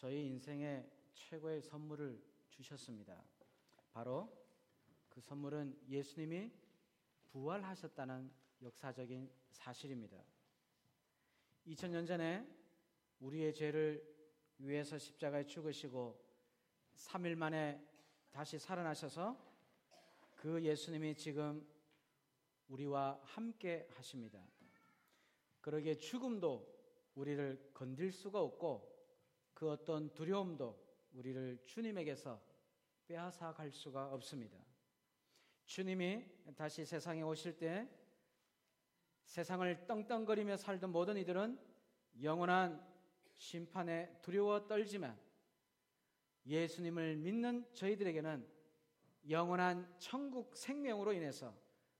저희 0.00 0.24
인생의 0.28 0.90
최고의 1.12 1.60
선물을 1.60 2.18
주셨습니다. 2.48 3.22
바로 3.92 4.34
그 5.10 5.20
선물은 5.20 5.78
예수님이 5.90 6.50
부활하셨다는 7.28 8.32
역사적인 8.62 9.30
사실입니다. 9.50 10.16
2000년 11.66 12.06
전에 12.06 12.48
우리의 13.18 13.52
죄를 13.52 14.02
위해서 14.56 14.96
십자가에 14.96 15.44
죽으시고 15.44 16.18
3일 16.94 17.34
만에 17.34 17.86
다시 18.30 18.58
살아나셔서 18.58 19.36
그 20.34 20.64
예수님이 20.64 21.14
지금 21.14 21.68
우리와 22.68 23.20
함께 23.22 23.86
하십니다. 23.90 24.42
그러기에 25.60 25.96
죽음도 25.96 26.66
우리를 27.16 27.72
건들 27.74 28.10
수가 28.10 28.40
없고 28.40 28.89
그 29.60 29.70
어떤 29.70 30.08
두려움도 30.14 30.74
우리를 31.12 31.58
주님에게서 31.66 32.40
빼앗아 33.06 33.52
갈 33.52 33.70
수가 33.70 34.10
없습니다. 34.14 34.58
주님이 35.66 36.24
다시 36.56 36.86
세상에 36.86 37.20
오실 37.20 37.58
때 37.58 37.86
세상을 39.26 39.84
떵떵거리며 39.86 40.56
살던 40.56 40.90
모든 40.90 41.18
이들은 41.18 41.60
영원한 42.22 42.82
심판에 43.36 44.20
두려워 44.22 44.66
떨지만 44.66 45.20
예수님을 46.46 47.16
믿는 47.16 47.66
저희들에게는 47.74 48.48
영원한 49.28 49.94
천국 49.98 50.56
생명으로 50.56 51.12
인해서 51.12 51.54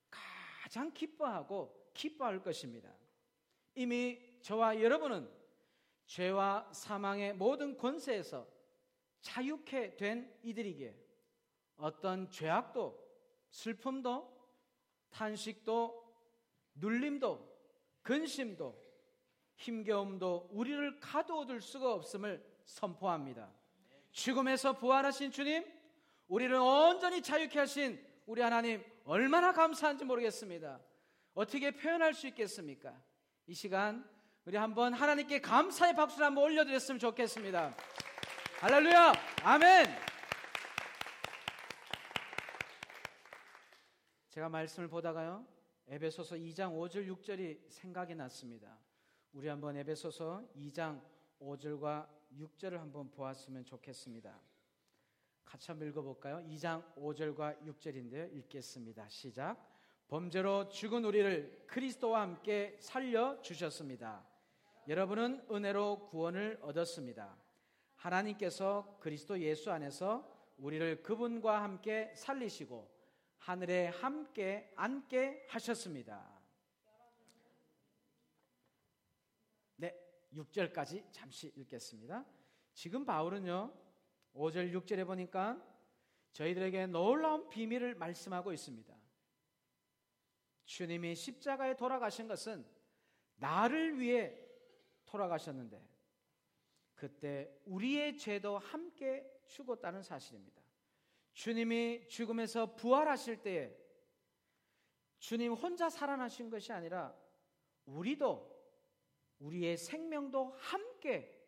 가장 0.08 0.94
기뻐하고 0.94 1.90
기뻐할 1.92 2.42
것입니다. 2.42 2.90
이미 3.74 4.40
저와 4.40 4.80
여러분은 4.80 5.39
죄와 6.10 6.68
사망의 6.72 7.34
모든 7.34 7.76
권세에서 7.76 8.44
자유케 9.20 9.96
된 9.96 10.28
이들이기에 10.42 10.92
어떤 11.76 12.28
죄악도 12.28 12.98
슬픔도 13.48 14.28
탄식도 15.10 16.12
눌림도 16.74 17.48
근심도 18.02 18.76
힘겨움도 19.54 20.48
우리를 20.50 20.98
가두어둘 20.98 21.60
수가 21.60 21.94
없음을 21.94 22.44
선포합니다. 22.64 23.52
죽음에서 24.10 24.78
부활하신 24.78 25.30
주님, 25.30 25.64
우리를 26.26 26.52
온전히 26.56 27.22
자유케 27.22 27.56
하신 27.56 28.04
우리 28.26 28.42
하나님 28.42 28.84
얼마나 29.04 29.52
감사한지 29.52 30.04
모르겠습니다. 30.04 30.80
어떻게 31.34 31.70
표현할 31.70 32.14
수 32.14 32.26
있겠습니까? 32.26 33.00
이 33.46 33.54
시간 33.54 34.04
우리 34.46 34.56
한번 34.56 34.94
하나님께 34.94 35.42
감사의 35.42 35.94
박수를 35.94 36.24
한번 36.24 36.44
올려드렸으면 36.44 36.98
좋겠습니다. 36.98 37.76
할렐루야! 38.60 39.12
아멘! 39.42 39.86
제가 44.30 44.48
말씀을 44.48 44.88
보다가요, 44.88 45.46
에베소서 45.88 46.36
2장 46.36 46.72
5절 46.72 47.06
6절이 47.06 47.68
생각이 47.68 48.14
났습니다. 48.14 48.78
우리 49.34 49.48
한번 49.48 49.76
에베소서 49.76 50.48
2장 50.56 51.02
5절과 51.38 52.08
6절을 52.38 52.78
한번 52.78 53.10
보았으면 53.10 53.66
좋겠습니다. 53.66 54.40
같이 55.44 55.70
한번 55.70 55.88
읽어볼까요? 55.88 56.38
2장 56.46 56.82
5절과 56.94 57.60
6절인데요. 57.66 58.34
읽겠습니다. 58.36 59.06
시작. 59.10 59.68
범죄로 60.08 60.70
죽은 60.70 61.04
우리를 61.04 61.66
그리스도와 61.66 62.22
함께 62.22 62.78
살려 62.80 63.40
주셨습니다. 63.42 64.29
여러분은 64.88 65.46
은혜로 65.50 66.08
구원을 66.08 66.58
얻었습니다. 66.62 67.36
하나님께서 67.96 68.98
그리스도 69.00 69.38
예수 69.40 69.70
안에서 69.70 70.26
우리를 70.56 71.02
그분과 71.02 71.62
함께 71.62 72.12
살리시고 72.16 72.90
하늘에 73.38 73.88
함께 73.88 74.72
앉게 74.76 75.46
하셨습니다. 75.48 76.40
네, 79.76 79.94
6절까지 80.34 81.04
잠시 81.12 81.52
읽겠습니다. 81.56 82.24
지금 82.72 83.04
바울은요, 83.04 83.72
5절, 84.34 84.72
6절에 84.72 85.06
보니까 85.06 85.62
저희들에게 86.32 86.86
놀라운 86.86 87.48
비밀을 87.48 87.96
말씀하고 87.96 88.52
있습니다. 88.52 88.94
주님이 90.64 91.14
십자가에 91.14 91.76
돌아가신 91.76 92.28
것은 92.28 92.64
나를 93.36 93.98
위해 93.98 94.49
돌아가셨는데, 95.10 95.82
그때 96.94 97.50
우리의 97.64 98.16
죄도 98.16 98.58
함께 98.58 99.26
죽었다는 99.46 100.02
사실입니다. 100.02 100.62
주님이 101.32 102.06
죽음에서 102.08 102.74
부활하실 102.74 103.42
때에 103.42 103.76
주님 105.18 105.52
혼자 105.52 105.88
살아나신 105.88 106.50
것이 106.50 106.72
아니라 106.72 107.14
우리도 107.86 108.50
우리의 109.38 109.76
생명도 109.76 110.54
함께 110.58 111.38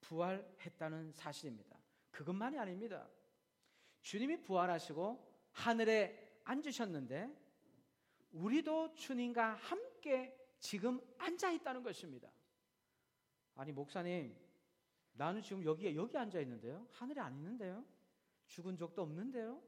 부활했다는 0.00 1.12
사실입니다. 1.12 1.78
그것만이 2.10 2.58
아닙니다. 2.58 3.08
주님이 4.00 4.42
부활하시고 4.42 5.26
하늘에 5.52 6.40
앉으셨는데 6.44 7.30
우리도 8.32 8.94
주님과 8.94 9.54
함께 9.54 10.34
지금 10.58 11.00
앉아 11.18 11.50
있다는 11.52 11.82
것입니다. 11.82 12.30
아니 13.58 13.72
목사님, 13.72 14.36
나는 15.14 15.42
지금 15.42 15.64
여기에 15.64 15.96
여기 15.96 16.16
앉아 16.16 16.38
있는데요. 16.42 16.86
하늘에 16.92 17.20
안 17.20 17.34
있는데요. 17.34 17.84
죽은 18.46 18.76
적도 18.76 19.02
없는데요. 19.02 19.60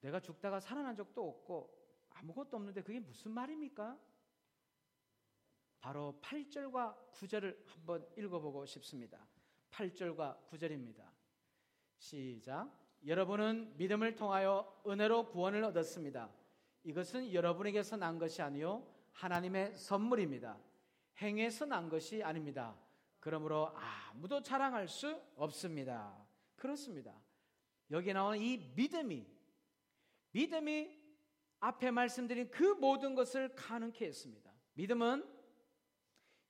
내가 0.00 0.18
죽다가 0.18 0.58
살아난 0.58 0.96
적도 0.96 1.28
없고 1.28 1.72
아무것도 2.10 2.56
없는데 2.56 2.82
그게 2.82 2.98
무슨 2.98 3.30
말입니까? 3.30 3.96
바로 5.78 6.18
8절과 6.22 7.12
9절을 7.12 7.64
한번 7.66 8.04
읽어보고 8.18 8.66
싶습니다. 8.66 9.24
8절과 9.70 10.44
9절입니다. 10.48 11.08
시작. 11.98 12.68
여러분은 13.06 13.76
믿음을 13.76 14.16
통하여 14.16 14.82
은혜로 14.84 15.28
구원을 15.28 15.62
얻었습니다. 15.62 16.34
이것은 16.82 17.32
여러분에게서 17.32 17.96
난 17.96 18.18
것이 18.18 18.42
아니요 18.42 18.84
하나님의 19.12 19.76
선물입니다. 19.76 20.58
행에서 21.20 21.64
난 21.66 21.88
것이 21.88 22.22
아닙니다. 22.22 22.78
그러므로 23.20 23.72
아무도 23.74 24.42
자랑할 24.42 24.88
수 24.88 25.20
없습니다. 25.36 26.26
그렇습니다. 26.56 27.14
여기 27.90 28.12
나오는 28.12 28.38
이 28.38 28.58
믿음이 28.74 29.26
믿음이 30.32 31.06
앞에 31.60 31.90
말씀드린 31.90 32.50
그 32.50 32.62
모든 32.62 33.14
것을 33.14 33.54
가능케 33.54 34.06
했습니다. 34.06 34.52
믿음은 34.74 35.26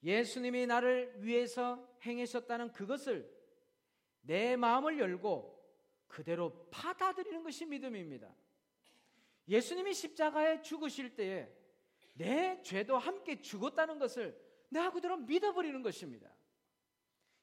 예수님이 0.02 0.66
나를 0.66 1.24
위해서 1.24 1.96
행하셨다는 2.04 2.72
그것을 2.72 3.32
내 4.20 4.56
마음을 4.56 4.98
열고 4.98 5.56
그대로 6.08 6.68
받아들이는 6.70 7.42
것이 7.42 7.64
믿음입니다. 7.66 8.34
예수님이 9.48 9.94
십자가에 9.94 10.62
죽으실 10.62 11.14
때에 11.14 11.48
내 12.14 12.60
죄도 12.62 12.98
함께 12.98 13.40
죽었다는 13.40 13.98
것을 13.98 14.45
내가 14.68 14.90
그대로 14.90 15.16
믿어버리는 15.16 15.82
것입니다. 15.82 16.34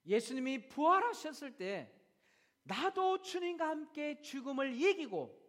예수님이 0.05 0.67
부활하셨을 0.67 1.55
때 1.57 1.93
나도 2.63 3.21
주님과 3.21 3.67
함께 3.67 4.21
죽음을 4.21 4.79
이기고 4.79 5.41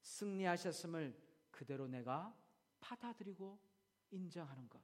승리하셨음을 0.00 1.18
그대로 1.50 1.86
내가 1.86 2.36
받아들이고 2.80 3.58
인정하는 4.10 4.68
것. 4.68 4.82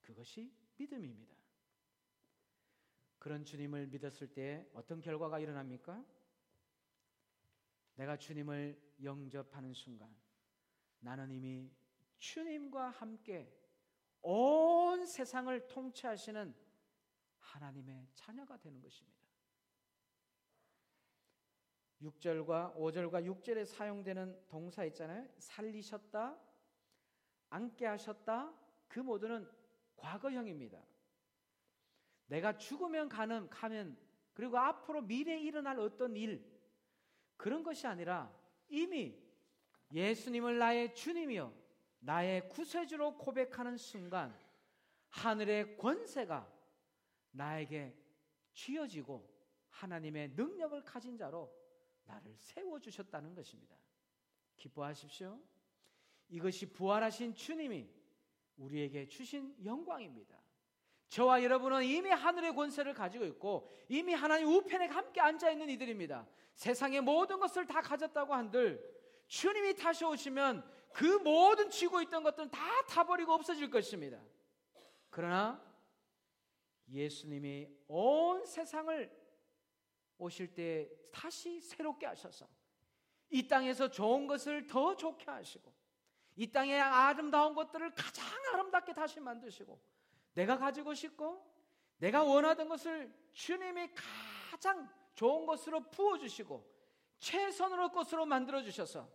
그것이 0.00 0.52
믿음입니다. 0.76 1.36
그런 3.18 3.44
주님을 3.44 3.88
믿었을 3.88 4.32
때 4.32 4.66
어떤 4.72 5.00
결과가 5.00 5.38
일어납니까? 5.38 6.02
내가 7.96 8.16
주님을 8.16 8.96
영접하는 9.02 9.74
순간 9.74 10.14
나는 11.00 11.30
이미 11.30 11.70
주님과 12.18 12.90
함께 12.90 13.59
온 14.22 15.06
세상을 15.06 15.68
통치하시는 15.68 16.54
하나님의 17.38 18.08
자녀가 18.14 18.56
되는 18.56 18.80
것입니다. 18.80 19.20
6절과 22.02 22.74
5절과 22.76 23.26
6절에 23.26 23.66
사용되는 23.66 24.46
동사 24.48 24.84
있잖아요. 24.86 25.28
살리셨다, 25.38 26.38
앉게 27.50 27.86
하셨다. 27.86 28.54
그 28.88 29.00
모두는 29.00 29.48
과거형입니다. 29.96 30.82
내가 32.26 32.56
죽으면 32.56 33.08
가는 33.08 33.48
가면 33.50 33.98
그리고 34.32 34.58
앞으로 34.58 35.02
미래에 35.02 35.40
일어날 35.40 35.78
어떤 35.78 36.16
일 36.16 36.48
그런 37.36 37.62
것이 37.62 37.86
아니라 37.86 38.32
이미 38.68 39.18
예수님을 39.92 40.58
나의 40.58 40.94
주님이요 40.94 41.59
나의 42.00 42.48
구세주로 42.48 43.16
고백하는 43.16 43.76
순간 43.76 44.36
하늘의 45.08 45.76
권세가 45.76 46.50
나에게 47.32 47.96
쥐어지고 48.52 49.28
하나님의 49.68 50.30
능력을 50.30 50.82
가진 50.84 51.16
자로 51.16 51.54
나를 52.04 52.34
세워주셨다는 52.36 53.34
것입니다. 53.34 53.76
기뻐하십시오. 54.56 55.40
이것이 56.28 56.72
부활하신 56.72 57.34
주님이 57.34 57.88
우리에게 58.56 59.08
주신 59.08 59.56
영광입니다. 59.64 60.38
저와 61.08 61.42
여러분은 61.42 61.84
이미 61.84 62.10
하늘의 62.10 62.54
권세를 62.54 62.94
가지고 62.94 63.24
있고 63.26 63.68
이미 63.88 64.14
하나님 64.14 64.48
우편에 64.48 64.86
함께 64.86 65.20
앉아 65.20 65.50
있는 65.50 65.68
이들입니다. 65.70 66.26
세상의 66.54 67.00
모든 67.00 67.40
것을 67.40 67.66
다 67.66 67.80
가졌다고 67.80 68.32
한들 68.32 68.80
주님이 69.26 69.74
다시 69.74 70.04
오시면 70.04 70.79
그 70.92 71.04
모든 71.04 71.70
쥐고 71.70 72.02
있던 72.02 72.22
것들은 72.22 72.50
다 72.50 72.60
타버리고 72.86 73.32
없어질 73.32 73.70
것입니다. 73.70 74.20
그러나 75.08 75.62
예수님이 76.88 77.68
온 77.88 78.44
세상을 78.44 79.18
오실 80.18 80.54
때 80.54 80.90
다시 81.12 81.60
새롭게 81.60 82.06
하셔서 82.06 82.46
이 83.30 83.46
땅에서 83.46 83.90
좋은 83.90 84.26
것을 84.26 84.66
더 84.66 84.96
좋게 84.96 85.30
하시고 85.30 85.72
이 86.36 86.50
땅의 86.50 86.80
아름다운 86.80 87.54
것들을 87.54 87.94
가장 87.94 88.26
아름답게 88.52 88.92
다시 88.92 89.20
만드시고 89.20 89.80
내가 90.34 90.58
가지고 90.58 90.94
싶고 90.94 91.48
내가 91.98 92.22
원하던 92.22 92.68
것을 92.68 93.12
주님이 93.32 93.90
가장 94.50 94.88
좋은 95.14 95.46
것으로 95.46 95.90
부어주시고 95.90 96.80
최선으로 97.18 97.90
것으로 97.92 98.26
만들어 98.26 98.62
주셔서 98.62 99.08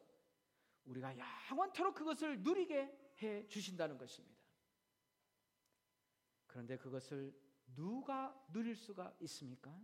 우리가 0.86 1.16
영원토록 1.50 1.96
그것을 1.96 2.42
누리게 2.42 3.14
해 3.22 3.48
주신다는 3.48 3.98
것입니다. 3.98 4.40
그런데 6.48 6.78
그것을 6.78 7.34
누가 7.76 8.34
누릴 8.52 8.76
수가 8.76 9.16
있습니까? 9.22 9.78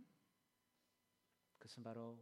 그것은 1.58 1.82
바로 1.82 2.18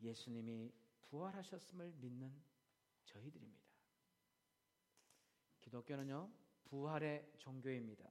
예수님이 0.00 0.72
부활하셨음을 1.02 1.92
믿는 1.92 2.34
저희들입니다. 3.04 3.64
기독교는요, 5.60 6.30
부활의 6.64 7.32
종교입니다. 7.38 8.10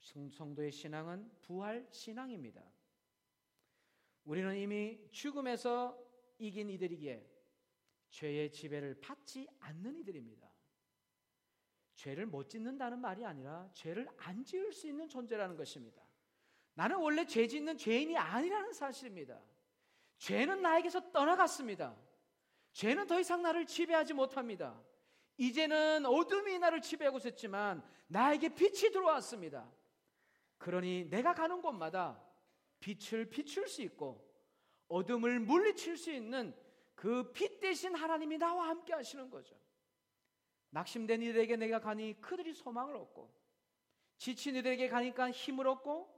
성도의 0.00 0.72
신앙은 0.72 1.30
부활 1.42 1.86
신앙입니다. 1.90 2.62
우리는 4.24 4.56
이미 4.56 5.08
죽음에서 5.10 5.98
이긴 6.38 6.70
이들이기에 6.70 7.31
죄의 8.12 8.52
지배를 8.52 9.00
받지 9.00 9.48
않는 9.58 9.98
이들입니다. 9.98 10.48
죄를 11.96 12.26
못 12.26 12.48
짓는다는 12.48 13.00
말이 13.00 13.24
아니라 13.24 13.68
죄를 13.72 14.08
안 14.18 14.44
지을 14.44 14.72
수 14.72 14.86
있는 14.86 15.08
존재라는 15.08 15.56
것입니다. 15.56 16.02
나는 16.74 16.96
원래 16.96 17.26
죄 17.26 17.46
짓는 17.46 17.76
죄인이 17.76 18.16
아니라는 18.16 18.72
사실입니다. 18.72 19.40
죄는 20.18 20.62
나에게서 20.62 21.10
떠나갔습니다. 21.10 21.96
죄는 22.72 23.06
더 23.06 23.18
이상 23.18 23.42
나를 23.42 23.66
지배하지 23.66 24.14
못합니다. 24.14 24.80
이제는 25.38 26.06
어둠이 26.06 26.58
나를 26.58 26.80
지배하고 26.80 27.18
있었지만 27.18 27.82
나에게 28.08 28.54
빛이 28.54 28.92
들어왔습니다. 28.92 29.70
그러니 30.58 31.08
내가 31.08 31.34
가는 31.34 31.60
곳마다 31.60 32.22
빛을 32.80 33.30
비출 33.30 33.68
수 33.68 33.82
있고 33.82 34.30
어둠을 34.88 35.40
물리칠 35.40 35.96
수 35.96 36.12
있는 36.12 36.54
그 37.02 37.32
빛 37.32 37.58
대신 37.58 37.96
하나님이 37.96 38.38
나와 38.38 38.68
함께 38.68 38.92
하시는 38.92 39.28
거죠. 39.28 39.58
낙심된 40.70 41.20
이들에게 41.20 41.56
내가 41.56 41.80
가니 41.80 42.20
그들이 42.20 42.52
소망을 42.54 42.94
얻고 42.94 43.28
지친 44.18 44.54
이들에게 44.54 44.88
가니까 44.88 45.32
힘을 45.32 45.66
얻고 45.66 46.08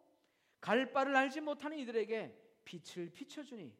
갈 0.61 0.93
바를 0.93 1.17
알지 1.17 1.41
못하는 1.41 1.79
이들에게 1.79 2.61
빛을 2.65 3.11
비춰주니 3.15 3.75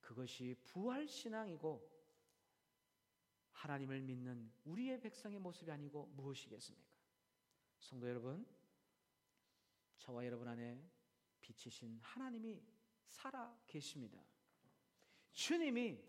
그것이 0.00 0.54
부활 0.62 1.08
신앙이고 1.08 1.90
하나님을 3.50 4.00
믿는 4.00 4.52
우리의 4.64 5.00
백성의 5.00 5.40
모습이 5.40 5.68
아니고 5.72 6.06
무엇이겠습니까? 6.14 6.88
성도 7.80 8.08
여러분, 8.08 8.46
저와 9.98 10.24
여러분 10.24 10.46
안에 10.46 10.80
빛이신 11.40 11.98
하나님이 12.00 12.62
살아 13.08 13.58
계십니다. 13.66 14.35
주님이 15.36 16.02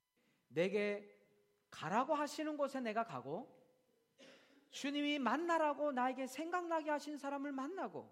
내게 0.48 1.14
가라고 1.70 2.16
하시는 2.16 2.56
곳에 2.56 2.80
내가 2.80 3.04
가고 3.04 3.54
주님이 4.72 5.20
만나라고 5.20 5.92
나에게 5.92 6.28
생각나게 6.28 6.90
하신 6.90 7.18
사람을 7.18 7.52
만나고 7.52 8.10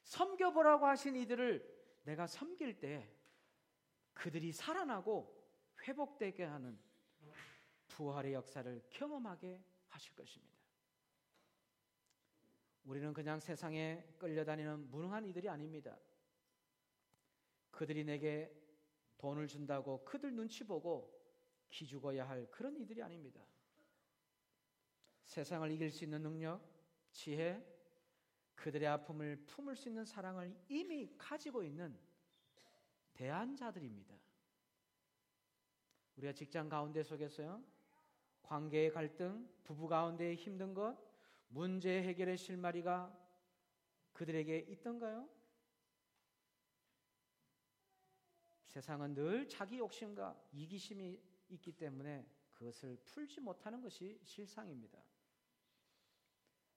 섬겨보라고 0.00 0.86
하신 0.86 1.16
이들을 1.16 2.00
내가 2.04 2.26
섬길 2.26 2.80
때 2.80 3.14
그들이 4.14 4.52
살아나고 4.52 5.38
회복되게 5.86 6.44
하는 6.44 6.80
부활의 7.88 8.32
역사를 8.32 8.82
경험하게 8.88 9.62
하실 9.88 10.14
것입니다. 10.14 10.56
우리는 12.84 13.12
그냥 13.12 13.38
세상에 13.38 14.02
끌려다니는 14.18 14.90
무능한 14.90 15.26
이들이 15.26 15.48
아닙니다. 15.50 15.96
그들이 17.70 18.04
내게 18.04 18.61
돈을 19.22 19.46
준다고 19.46 20.04
그들 20.04 20.34
눈치 20.34 20.64
보고 20.64 21.16
기죽어야 21.70 22.28
할 22.28 22.50
그런 22.50 22.76
이들이 22.76 23.00
아닙니다. 23.00 23.40
세상을 25.26 25.70
이길 25.70 25.92
수 25.92 26.02
있는 26.02 26.22
능력, 26.22 26.60
지혜, 27.12 27.64
그들의 28.56 28.88
아픔을 28.88 29.36
품을 29.46 29.76
수 29.76 29.88
있는 29.88 30.04
사랑을 30.04 30.52
이미 30.68 31.08
가지고 31.16 31.62
있는 31.62 31.96
대안자들입니다. 33.14 34.12
우리가 36.16 36.32
직장 36.32 36.68
가운데 36.68 37.04
속에서요, 37.04 37.62
관계의 38.42 38.90
갈등, 38.90 39.48
부부 39.62 39.86
가운데의 39.86 40.34
힘든 40.34 40.74
것, 40.74 40.98
문제 41.46 42.02
해결의 42.02 42.36
실마리가 42.36 43.16
그들에게 44.14 44.58
있던가요? 44.68 45.28
세상은 48.72 49.12
늘 49.12 49.46
자기 49.50 49.76
욕심과 49.76 50.48
이기심이 50.50 51.20
있기 51.50 51.72
때문에 51.72 52.26
그것을 52.54 52.96
풀지 53.04 53.42
못하는 53.42 53.82
것이 53.82 54.18
실상입니다. 54.24 54.98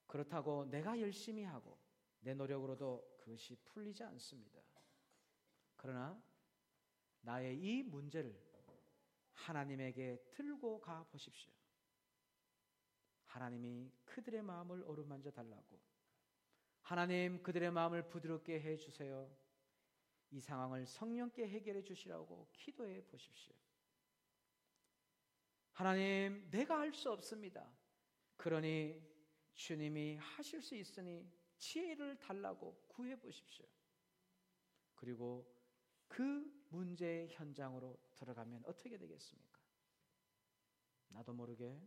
그렇다고 0.06 0.66
내가 0.66 1.00
열심히 1.00 1.42
하고 1.44 1.78
내 2.20 2.34
노력으로도 2.34 3.16
그것이 3.18 3.56
풀리지 3.64 4.04
않습니다. 4.04 4.60
그러나 5.74 6.22
나의 7.22 7.58
이 7.58 7.82
문제를 7.82 8.38
하나님에게 9.32 10.22
들고 10.32 10.82
가 10.82 11.02
보십시오. 11.04 11.50
하나님이 13.24 13.90
그들의 14.04 14.42
마음을 14.42 14.82
어루만져 14.82 15.30
달라고. 15.30 15.80
하나님 16.82 17.42
그들의 17.42 17.70
마음을 17.70 18.06
부드럽게 18.06 18.60
해 18.60 18.76
주세요. 18.76 19.34
이 20.30 20.40
상황을 20.40 20.86
성령께 20.86 21.48
해결해 21.48 21.82
주시라고 21.82 22.48
기도해 22.52 23.04
보십시오. 23.06 23.54
하나님, 25.72 26.48
내가 26.50 26.78
할 26.80 26.92
수 26.94 27.10
없습니다. 27.12 27.70
그러니 28.36 29.02
주님이 29.54 30.16
하실 30.16 30.62
수 30.62 30.74
있으니 30.74 31.30
지혜를 31.58 32.18
달라고 32.18 32.84
구해 32.88 33.18
보십시오. 33.18 33.66
그리고 34.94 35.54
그 36.08 36.66
문제의 36.70 37.28
현장으로 37.30 37.98
들어가면 38.14 38.62
어떻게 38.64 38.96
되겠습니까? 38.96 39.60
나도 41.08 41.32
모르게 41.32 41.80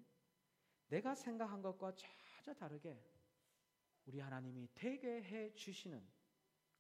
내가 0.88 1.13
생각한 1.15 1.62
것과 1.62 1.93
전혀 1.96 2.53
다르게 2.53 3.03
우리 4.05 4.19
하나님이 4.19 4.69
되게 4.74 5.24
해 5.24 5.53
주시는 5.53 6.08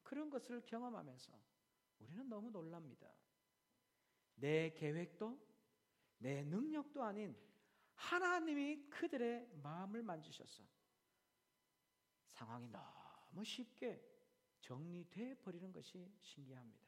그런 0.03 0.29
것을 0.29 0.65
경험하면서 0.65 1.48
우리는 1.99 2.27
너무 2.27 2.51
놀랍니다. 2.51 3.11
내 4.35 4.71
계획도 4.73 5.39
내 6.17 6.43
능력도 6.43 7.03
아닌 7.03 7.35
하나님이 7.93 8.89
그들의 8.89 9.49
마음을 9.61 10.01
만지셔서 10.03 10.63
상황이 12.29 12.69
너무 12.69 13.43
쉽게 13.43 14.01
정리돼 14.61 15.35
버리는 15.41 15.71
것이 15.71 16.11
신기합니다. 16.19 16.87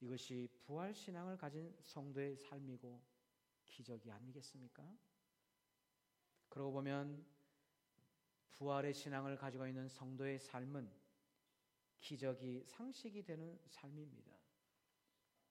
이것이 0.00 0.48
부활 0.64 0.92
신앙을 0.92 1.36
가진 1.36 1.76
성도의 1.82 2.36
삶이고 2.36 3.00
기적이 3.64 4.10
아니겠습니까? 4.10 4.96
그러고 6.48 6.72
보면 6.72 7.24
부활의 8.50 8.92
신앙을 8.94 9.36
가지고 9.36 9.66
있는 9.66 9.88
성도의 9.88 10.40
삶은 10.40 11.01
기적이 12.02 12.64
상식이 12.66 13.22
되는 13.22 13.58
삶입니다. 13.68 14.36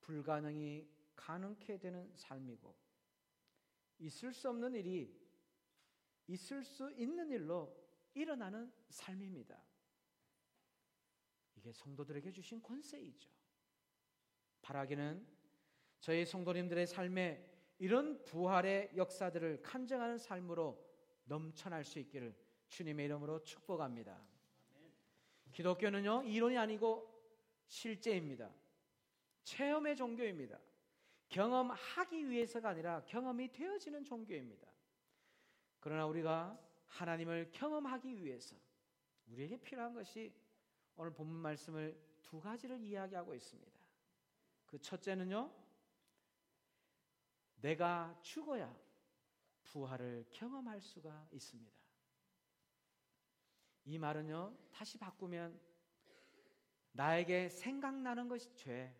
불가능이 0.02 0.88
가능케 1.16 1.78
되는 1.78 2.12
삶이고 2.16 2.76
있을 4.00 4.34
수 4.34 4.50
없는 4.50 4.76
일이 4.76 5.18
있을 6.28 6.64
수 6.64 6.92
있는 6.92 7.30
일로 7.32 7.76
일어나는 8.14 8.72
삶입니다. 8.90 9.64
이게 11.56 11.72
성도들에게 11.72 12.32
주신 12.32 12.62
권세이죠. 12.62 13.30
바라기는 14.62 15.26
저희 16.00 16.26
성도님들의 16.26 16.88
삶에 16.88 17.50
이런 17.78 18.24
부활의 18.26 18.92
역사들을 18.96 19.62
간증하는 19.62 20.18
삶으로 20.18 20.84
넘쳐날 21.26 21.86
수 21.86 22.00
있기를 22.00 22.36
주님의 22.68 23.06
이름으로 23.06 23.44
축복합니다. 23.44 24.31
기독교는요, 25.52 26.24
이론이 26.24 26.58
아니고 26.58 27.08
실제입니다. 27.68 28.50
체험의 29.44 29.96
종교입니다. 29.96 30.60
경험하기 31.30 32.30
위해서가 32.30 32.70
아니라 32.70 33.04
경험이 33.06 33.52
되어지는 33.52 34.04
종교입니다. 34.04 34.68
그러나 35.80 36.06
우리가 36.06 36.60
하나님을 36.88 37.52
경험하기 37.52 38.24
위해서 38.24 38.56
우리에게 39.28 39.58
필요한 39.58 39.94
것이 39.94 40.34
오늘 40.96 41.14
본문 41.14 41.38
말씀을 41.42 41.98
두 42.22 42.40
가지를 42.40 42.82
이야기하고 42.82 43.34
있습니다. 43.34 43.72
그 44.66 44.80
첫째는요, 44.80 45.52
내가 47.62 48.18
죽어야 48.22 48.76
부활을 49.64 50.26
경험할 50.32 50.82
수가 50.82 51.28
있습니다. 51.32 51.81
이 53.86 53.98
말은요, 53.98 54.56
다시 54.72 54.98
바꾸면 54.98 55.60
나에게 56.94 57.50
생각나는 57.50 58.28
것이 58.28 58.54
죄, 58.56 58.96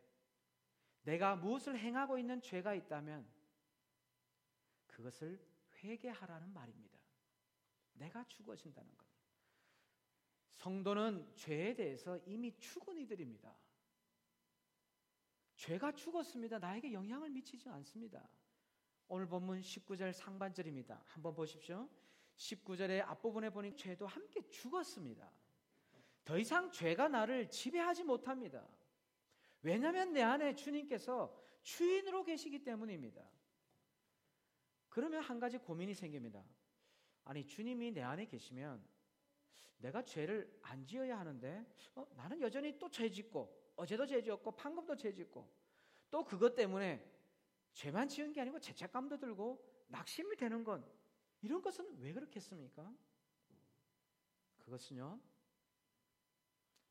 내가 1.04 1.36
무엇을 1.36 1.78
행하고 1.78 2.18
있는 2.18 2.42
죄가 2.42 2.74
있다면 2.74 3.28
그것을 4.88 5.44
회개하라는 5.84 6.54
말입니다. 6.54 7.00
내가 7.94 8.24
죽어진다는 8.28 8.96
것. 8.98 9.06
성도는 10.54 11.36
죄에 11.36 11.74
대해서 11.74 12.20
이미 12.26 12.56
죽은 12.58 12.98
이들입니다. 13.00 13.56
죄가 15.56 15.92
죽었습니다. 15.92 16.60
나에게 16.60 16.94
영향을 16.94 17.30
미치지 17.30 17.68
않습니다. 17.70 18.28
오늘 19.08 19.28
본문 19.28 19.62
19절 19.62 20.14
상반절입니다. 20.14 21.04
한번 21.08 21.34
보십시오. 21.34 21.90
19절의 22.42 23.08
앞부분에 23.08 23.50
보니 23.52 23.76
죄도 23.76 24.08
함께 24.08 24.42
죽었습니다. 24.50 25.32
더 26.26 26.38
이상 26.38 26.72
죄가 26.72 27.08
나를 27.08 27.50
지배하지 27.50 28.04
못합니다. 28.04 28.68
왜냐하면 29.62 30.12
내 30.12 30.22
안에 30.24 30.56
주님께서 30.56 31.40
주인으로 31.62 32.24
계시기 32.24 32.64
때문입니다. 32.64 33.22
그러면 34.90 35.22
한 35.22 35.40
가지 35.40 35.58
고민이 35.60 35.94
생깁니다. 35.94 36.44
아니, 37.26 37.46
주님이 37.46 37.92
내 37.92 38.02
안에 38.02 38.26
계시면 38.26 38.84
내가 39.78 40.04
죄를 40.04 40.60
안 40.64 40.84
지어야 40.86 41.20
하는데, 41.20 41.66
어, 41.96 42.08
나는 42.16 42.42
여전히 42.42 42.78
또 42.80 42.90
죄 42.90 43.10
짓고, 43.10 43.74
어제도 43.76 44.06
죄 44.06 44.22
지었고, 44.22 44.52
방금도 44.52 44.96
죄 44.96 45.14
짓고, 45.14 45.48
또 46.10 46.24
그것 46.24 46.56
때문에 46.56 47.08
죄만 47.74 48.10
지은 48.10 48.34
게 48.34 48.42
아니고 48.42 48.60
죄책감도 48.60 49.18
들고, 49.18 49.64
낙심이 49.88 50.36
되는 50.36 50.64
건, 50.64 50.84
이런 51.42 51.62
것은 51.62 51.98
왜 52.00 52.14
그렇겠습니까? 52.14 52.94
그것은요, 54.60 55.20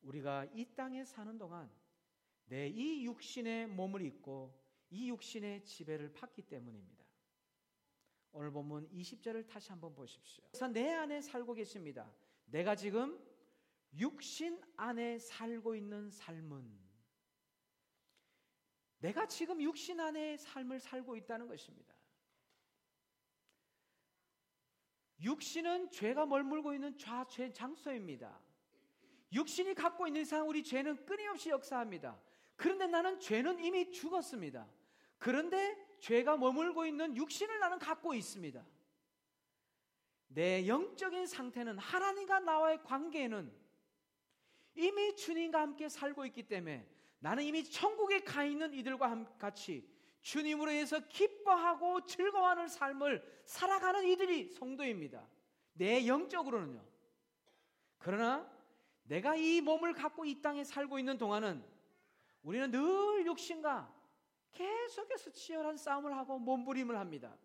우리가 0.03 0.47
이 0.55 0.65
땅에 0.75 1.05
사는 1.05 1.37
동안 1.39 1.71
내 2.47 2.69
이 2.69 3.05
육신의 3.05 3.69
몸을 3.69 4.03
입고 4.03 4.53
이 4.91 5.09
육신의 5.09 5.65
지배를 5.65 6.13
받기 6.13 6.43
때문입니다. 6.43 7.05
오늘 8.33 8.51
본문 8.51 8.89
20절을 8.91 9.47
다시 9.47 9.71
한번 9.71 9.95
보십시오. 9.95 10.45
그래서 10.51 10.67
내 10.69 10.93
안에 10.93 11.21
살고 11.21 11.55
계십니다. 11.55 12.13
내가 12.47 12.75
지금 12.75 13.25
육신 13.97 14.61
안에 14.77 15.19
살고 15.19 15.77
있는 15.77 16.11
삶은 16.11 16.91
내가 18.99 19.27
지금 19.27 19.63
육신 19.63 20.01
안에 20.01 20.37
삶을 20.37 20.81
살고 20.81 21.17
있다는 21.17 21.47
것입니다. 21.47 21.95
육신은 25.23 25.91
죄가 25.91 26.27
머물고 26.27 26.73
있는 26.73 26.97
좌죄 26.97 27.53
장소입니다. 27.53 28.39
육신이 29.33 29.75
갖고 29.75 30.07
있는 30.07 30.23
이상 30.23 30.49
우리 30.49 30.63
죄는 30.63 31.05
끊임없이 31.05 31.51
역사합니다. 31.51 32.19
그런데 32.57 32.87
나는 32.87 33.21
죄는 33.21 33.63
이미 33.63 33.91
죽었습니다. 33.91 34.67
그런데 35.19 35.77
죄가 36.01 36.37
머물고 36.37 36.87
있는 36.87 37.17
육신을 37.17 37.59
나는 37.59 37.79
갖고 37.79 38.15
있습니다. 38.15 38.65
내 40.29 40.67
영적인 40.67 41.27
상태는 41.27 41.79
하나님과 41.79 42.41
나와의 42.41 42.83
관계는 42.85 43.53
이미 44.75 45.17
주님과 45.17 45.61
함께 45.61 45.89
살고 45.89 46.25
있기 46.27 46.45
때문에 46.45 46.89
나는 47.19 47.43
이미 47.45 47.65
천국에 47.65 48.21
가 48.21 48.45
있는 48.45 48.73
이들과 48.73 49.37
같이 49.39 49.90
주님으로 50.23 50.71
인해서 50.71 51.01
기뻐하고 51.09 52.05
즐거워하는 52.05 52.69
삶을 52.69 53.43
살아가는 53.45 54.07
이들이 54.07 54.49
성도입니다. 54.49 55.27
내 55.73 56.07
영적으로는요. 56.07 56.85
그러나 57.99 58.51
내가 59.05 59.35
이 59.35 59.61
몸을 59.61 59.95
갖고 59.95 60.25
이 60.25 60.41
땅에 60.41 60.63
살고 60.65 60.99
있는 60.99 61.19
동안은 61.19 61.65
우리는 62.43 62.71
늘 62.71 63.27
육신과 63.27 64.01
계속해서 64.53 65.31
치열한 65.31 65.77
싸움을 65.77 66.17
하고 66.17 66.39
몸부림을 66.39 66.99
합니다. 66.99 67.37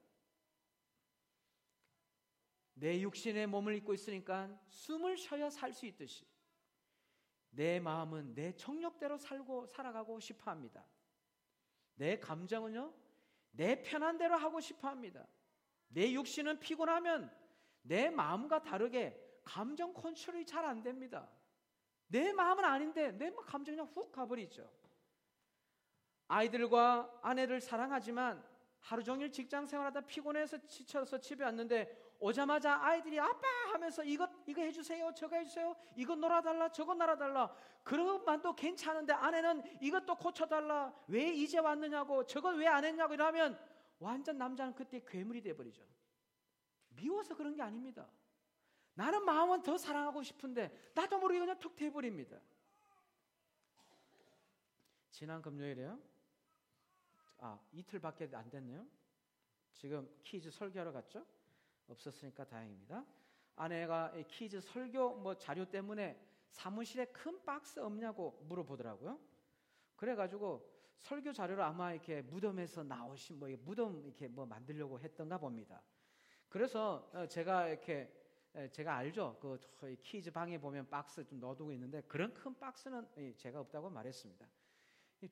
내 2.73 2.99
육신의 3.01 3.47
몸을 3.47 3.75
입고 3.75 3.93
있으니까 3.93 4.49
숨을 4.67 5.17
쉬어야 5.17 5.49
살 5.49 5.71
수 5.71 5.85
있듯이 5.85 6.25
내 7.49 7.79
마음은 7.79 8.35
내 8.35 8.53
정력대로 8.53 9.17
살고 9.17 9.65
살아가고 9.67 10.19
싶어 10.19 10.51
합니다. 10.51 10.85
내 11.95 12.19
감정은요, 12.19 12.93
내 13.51 13.81
편한 13.81 14.17
대로 14.17 14.35
하고 14.35 14.59
싶어 14.59 14.87
합니다. 14.89 15.27
내 15.87 16.11
육신은 16.11 16.59
피곤하면 16.59 17.31
내 17.81 18.09
마음과 18.09 18.63
다르게 18.63 19.21
감정 19.43 19.93
컨트롤이 19.93 20.45
잘 20.45 20.65
안 20.65 20.81
됩니다. 20.81 21.29
내 22.07 22.33
마음은 22.33 22.63
아닌데 22.63 23.11
내 23.11 23.31
감정이 23.31 23.77
그냥 23.77 23.91
훅 23.93 24.11
가버리죠. 24.11 24.69
아이들과 26.27 27.19
아내를 27.21 27.61
사랑하지만 27.61 28.43
하루 28.79 29.03
종일 29.03 29.31
직장 29.31 29.65
생활하다 29.65 30.01
피곤해서 30.01 30.65
지쳐서 30.67 31.19
집에 31.19 31.43
왔는데 31.43 32.04
오자마자 32.19 32.81
아이들이 32.81 33.19
아빠 33.19 33.47
하면서 33.73 34.03
이것 34.03 34.29
이거 34.45 34.61
해주세요 34.61 35.13
저거 35.13 35.35
해주세요 35.35 35.75
이거 35.95 36.15
놀아달라 36.15 36.71
저거 36.71 36.93
놀아달라. 36.93 37.53
그것만도 37.83 38.55
괜찮은데 38.55 39.13
아내는 39.13 39.61
이것도 39.81 40.15
고쳐달라. 40.15 40.93
왜 41.07 41.29
이제 41.31 41.59
왔느냐고 41.59 42.25
저걸 42.25 42.57
왜안 42.57 42.83
했냐고 42.83 43.13
이러면 43.13 43.59
완전 43.99 44.37
남자는 44.37 44.73
그때 44.73 45.01
괴물이 45.05 45.41
돼버리죠. 45.41 45.83
미워서 46.89 47.35
그런 47.35 47.55
게 47.55 47.61
아닙니다. 47.61 48.09
나는 48.95 49.23
마음은 49.25 49.61
더 49.61 49.77
사랑하고 49.77 50.23
싶은데 50.23 50.91
나도 50.95 51.19
모르게 51.19 51.39
그냥 51.39 51.59
툭 51.59 51.75
돼버립니다. 51.75 52.39
지난 55.11 55.41
금요일에요? 55.41 55.99
아 57.37 57.59
이틀밖에 57.71 58.29
안 58.33 58.49
됐네요. 58.49 58.87
지금 59.73 60.09
kids 60.23 60.49
설교하러 60.49 60.91
갔죠 60.91 61.25
없었으니까 61.87 62.45
다행입니다. 62.45 63.05
아내가 63.55 64.13
kids 64.27 64.59
설교 64.59 65.15
뭐 65.15 65.37
자료 65.37 65.65
때문에 65.65 66.19
사무실에 66.51 67.05
큰 67.05 67.43
박스 67.43 67.79
없냐고 67.79 68.39
물어보더라고요. 68.47 69.19
그래가지고 69.95 70.73
설교 70.99 71.33
자료를 71.33 71.63
아마 71.63 71.93
이렇게 71.93 72.21
무덤에서 72.21 72.83
나오신 72.83 73.39
뭐 73.39 73.49
무덤 73.63 74.03
이렇게 74.05 74.27
뭐 74.27 74.45
만들려고 74.45 74.99
했던가 74.99 75.37
봅니다. 75.37 75.81
그래서 76.49 77.09
어, 77.13 77.27
제가 77.27 77.67
이렇게 77.69 78.11
제가 78.71 78.95
알죠. 78.95 79.37
그 79.41 79.95
kids 80.01 80.31
방에 80.31 80.57
보면 80.57 80.87
박스 80.89 81.25
좀 81.25 81.39
넣어두고 81.39 81.73
있는데 81.73 82.01
그런 82.01 82.33
큰 82.33 82.57
박스는 82.57 83.35
제가 83.37 83.59
없다고 83.59 83.89
말했습니다. 83.89 84.47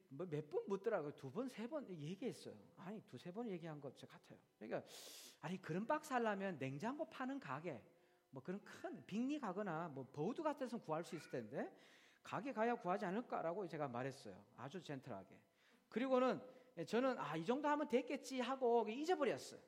뭐 0.09 0.25
몇번 0.27 0.63
묻더라고요. 0.67 1.11
두 1.15 1.31
번, 1.31 1.47
세 1.47 1.67
번 1.67 1.87
얘기했어요. 1.89 2.55
아니, 2.77 3.01
두세 3.01 3.31
번 3.31 3.49
얘기한 3.49 3.79
것 3.79 3.95
같아요. 3.97 4.39
그러니까, 4.57 4.83
아니, 5.43 5.61
그런 5.61 5.85
박스 5.85 6.13
하려면 6.13 6.57
냉장고 6.57 7.03
파는 7.09 7.37
가게, 7.37 7.81
뭐 8.29 8.41
그런 8.41 8.63
큰 8.63 9.05
빅리 9.05 9.37
가거나 9.37 9.89
뭐 9.89 10.07
버우드 10.13 10.41
같은 10.41 10.67
구할 10.79 11.03
수 11.03 11.17
있을 11.17 11.29
텐데, 11.31 11.69
가게 12.23 12.53
가야 12.53 12.75
구하지 12.75 13.05
않을까라고 13.05 13.67
제가 13.67 13.89
말했어요. 13.89 14.41
아주 14.55 14.81
gentle하게. 14.81 15.35
그리고는 15.89 16.41
저는 16.87 17.19
아, 17.19 17.35
이 17.35 17.43
정도 17.43 17.67
하면 17.67 17.89
됐겠지 17.89 18.39
하고 18.39 18.87
잊어버렸어요. 18.87 19.59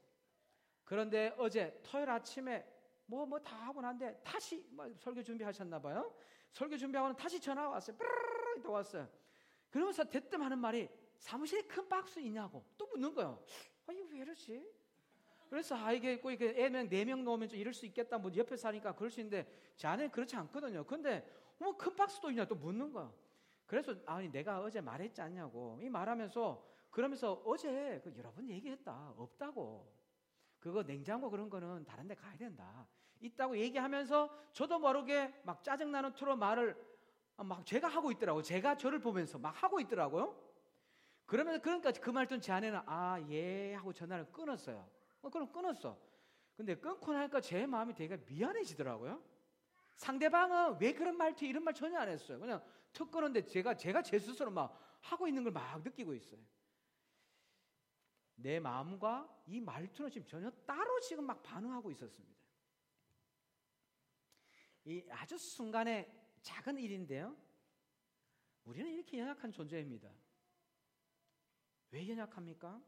그런데 0.86 1.36
어제 1.38 1.78
토요일 1.84 2.10
아침에 2.10 2.66
뭐 3.06 3.26
뭐 3.26 3.38
다 3.44 3.56
하고 3.58 3.82
난데 3.82 4.22
다시 4.24 4.66
뭐 4.72 4.90
설교 4.98 5.22
준비하셨나 5.24 5.80
봐요. 5.82 6.16
설교 6.54 6.78
준비하고는 6.78 7.18
다시 7.18 7.40
전화가 7.40 7.70
왔어요. 7.70 7.98
삐르르 7.98 8.62
또 8.64 8.72
왔어요. 8.72 9.10
그러면서 9.70 10.06
대뜸 10.06 10.42
하는 10.42 10.58
말이 10.58 10.88
사무실에 11.18 11.64
큰 11.64 11.88
박스 11.90 12.20
있냐고 12.20 12.64
또 12.78 12.88
묻는 12.88 13.14
거예요. 13.14 13.44
아, 13.88 13.92
이거 13.92 14.06
왜 14.10 14.20
이러지? 14.20 14.66
그래서 15.50 15.76
아 15.76 15.92
이게 15.92 16.20
꼭 16.20 16.32
이렇게 16.32 16.54
애명 16.64 16.90
네명 16.90 17.24
놓으면 17.24 17.50
좀 17.50 17.60
이럴 17.60 17.74
수 17.74 17.86
있겠다. 17.86 18.18
뭐 18.18 18.32
옆에 18.36 18.56
사니까 18.58 18.94
그럴 18.96 19.10
수 19.10 19.20
있는데 19.22 19.48
제 19.78 19.88
아내는 19.88 20.12
그렇지 20.12 20.36
않거든요. 20.36 20.84
근데 20.86 21.26
뭐 21.58 21.78
큰 21.78 21.96
박스도 21.96 22.30
있냐? 22.32 22.46
또 22.46 22.56
묻는 22.56 22.92
거야. 22.92 23.12
그래서 23.66 23.96
아니 24.06 24.30
내가 24.30 24.62
어제 24.62 24.82
말했지 24.82 25.22
않냐고. 25.22 25.80
이 25.82 25.90
말하면서 25.90 26.66
그러면서 26.92 27.42
어제 27.46 28.02
그 28.04 28.14
여러 28.18 28.32
번 28.32 28.50
얘기했다. 28.50 29.14
없다고. 29.18 29.92
그거 30.60 30.84
냉장고 30.84 31.30
그런 31.30 31.50
거는 31.50 31.86
다른 31.86 32.08
데 32.08 32.16
가야 32.16 32.36
된다. 32.38 32.88
있다고 33.22 33.58
얘기하면서 33.58 34.30
저도 34.54 34.80
모르게 34.80 35.34
막 35.44 35.64
짜증나는 35.64 36.14
투로 36.14 36.36
말을 36.36 36.76
막 37.38 37.66
제가 37.66 37.88
하고 37.88 38.12
있더라고. 38.12 38.42
제가 38.42 38.76
저를 38.78 39.00
보면서 39.00 39.38
막 39.38 39.52
하고 39.64 39.80
있더라고요. 39.80 40.36
그러면 41.26 41.62
그러니까 41.62 41.92
그말 41.92 42.28
듣은 42.28 42.42
제 42.42 42.52
아내는 42.52 42.82
아 42.86 43.20
예 43.30 43.74
하고 43.76 43.94
전화를 43.94 44.32
끊었어요 44.32 44.88
어, 45.26 45.30
그럼 45.30 45.52
끊었어 45.52 46.00
근데 46.56 46.76
끊고 46.76 47.12
나니까 47.12 47.42
제 47.42 47.66
마음이 47.66 47.94
되게 47.94 48.18
미안해지더라고요 48.18 49.24
상대방은 49.96 50.78
왜 50.80 50.94
그런 50.94 51.18
말투 51.18 51.46
이런 51.46 51.64
말 51.64 51.74
전혀 51.74 51.98
안 52.00 52.10
했어요 52.10 52.40
그냥 52.40 52.64
툭 52.94 53.12
끊었는데 53.12 53.48
제가 53.48 53.76
제가 53.76 54.02
제 54.04 54.20
스스로 54.20 54.52
막 54.52 55.00
하고 55.02 55.28
있는 55.28 55.44
걸 55.44 55.52
막 55.52 55.82
느끼고 55.84 56.14
있어요 56.14 56.40
내 58.36 58.60
마음과 58.60 59.44
이 59.48 59.62
말투는 59.62 60.12
지금 60.12 60.28
전혀 60.28 60.50
따로 60.66 61.00
지금 61.00 61.26
막 61.26 61.42
반응하고 61.42 61.90
있었습니다. 61.92 62.36
이 64.86 65.06
아주 65.10 65.38
순간의 65.38 66.12
작은 66.42 66.78
일인데요. 66.78 67.36
우리는 68.66 68.92
이렇게 68.92 69.20
연약한 69.20 69.52
존재입니다. 69.52 70.12
왜 71.92 72.10
연약합니까? 72.10 72.82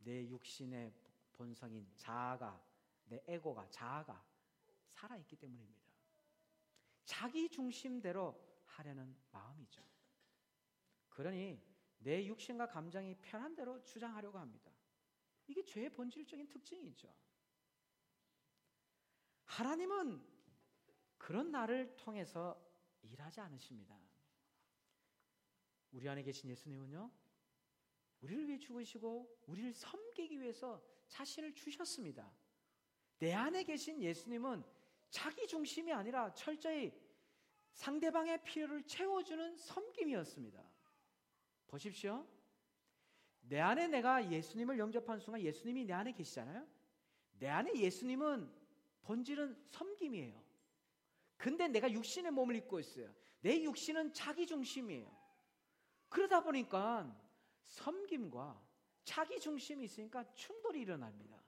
내 0.00 0.28
육신의 0.28 0.92
본성인 1.32 1.90
자아가, 1.96 2.62
내 3.04 3.22
에고가, 3.26 3.68
자아가 3.70 4.24
살아있기 4.88 5.36
때문입니다. 5.36 5.80
자기 7.04 7.48
중심대로 7.48 8.38
하려는 8.64 9.16
마음이죠. 9.30 9.82
그러니 11.08 11.60
내 11.98 12.24
육신과 12.26 12.68
감정이 12.68 13.16
편한 13.20 13.54
대로 13.54 13.82
주장하려고 13.84 14.38
합니다. 14.38 14.70
이게 15.46 15.64
죄의 15.64 15.90
본질적인 15.90 16.48
특징이죠. 16.48 17.12
하나님은 19.44 20.24
그런 21.18 21.50
나를 21.50 21.96
통해서 21.96 22.58
일하지 23.02 23.40
않으십니다. 23.40 23.98
우리 25.90 26.08
안에 26.08 26.22
계신 26.22 26.48
예수님은요, 26.50 27.10
우리를 28.22 28.48
위해 28.48 28.58
죽으시고 28.58 29.38
우리를 29.46 29.72
섬기기 29.72 30.40
위해서 30.40 30.82
자신을 31.08 31.54
주셨습니다. 31.54 32.30
내 33.18 33.32
안에 33.32 33.64
계신 33.64 34.00
예수님은 34.02 34.64
자기 35.10 35.46
중심이 35.46 35.92
아니라 35.92 36.32
철저히 36.34 36.92
상대방의 37.72 38.42
필요를 38.44 38.82
채워주는 38.84 39.56
섬김이었습니다. 39.56 40.62
보십시오. 41.66 42.26
내 43.42 43.58
안에 43.58 43.88
내가 43.88 44.30
예수님을 44.30 44.78
영접한 44.78 45.18
순간 45.18 45.40
예수님이 45.40 45.84
내 45.84 45.92
안에 45.92 46.12
계시잖아요. 46.12 46.66
내 47.38 47.48
안에 47.48 47.74
예수님은 47.74 48.50
본질은 49.02 49.56
섬김이에요. 49.70 50.40
근데 51.36 51.68
내가 51.68 51.90
육신의 51.90 52.32
몸을 52.32 52.54
입고 52.56 52.78
있어요. 52.80 53.12
내 53.40 53.62
육신은 53.62 54.12
자기 54.12 54.46
중심이에요. 54.46 55.10
그러다 56.10 56.42
보니까 56.42 57.16
섬김과 57.64 58.68
자기 59.04 59.40
중심이 59.40 59.84
있으니까 59.84 60.24
충돌이 60.34 60.80
일어납니다. 60.80 61.42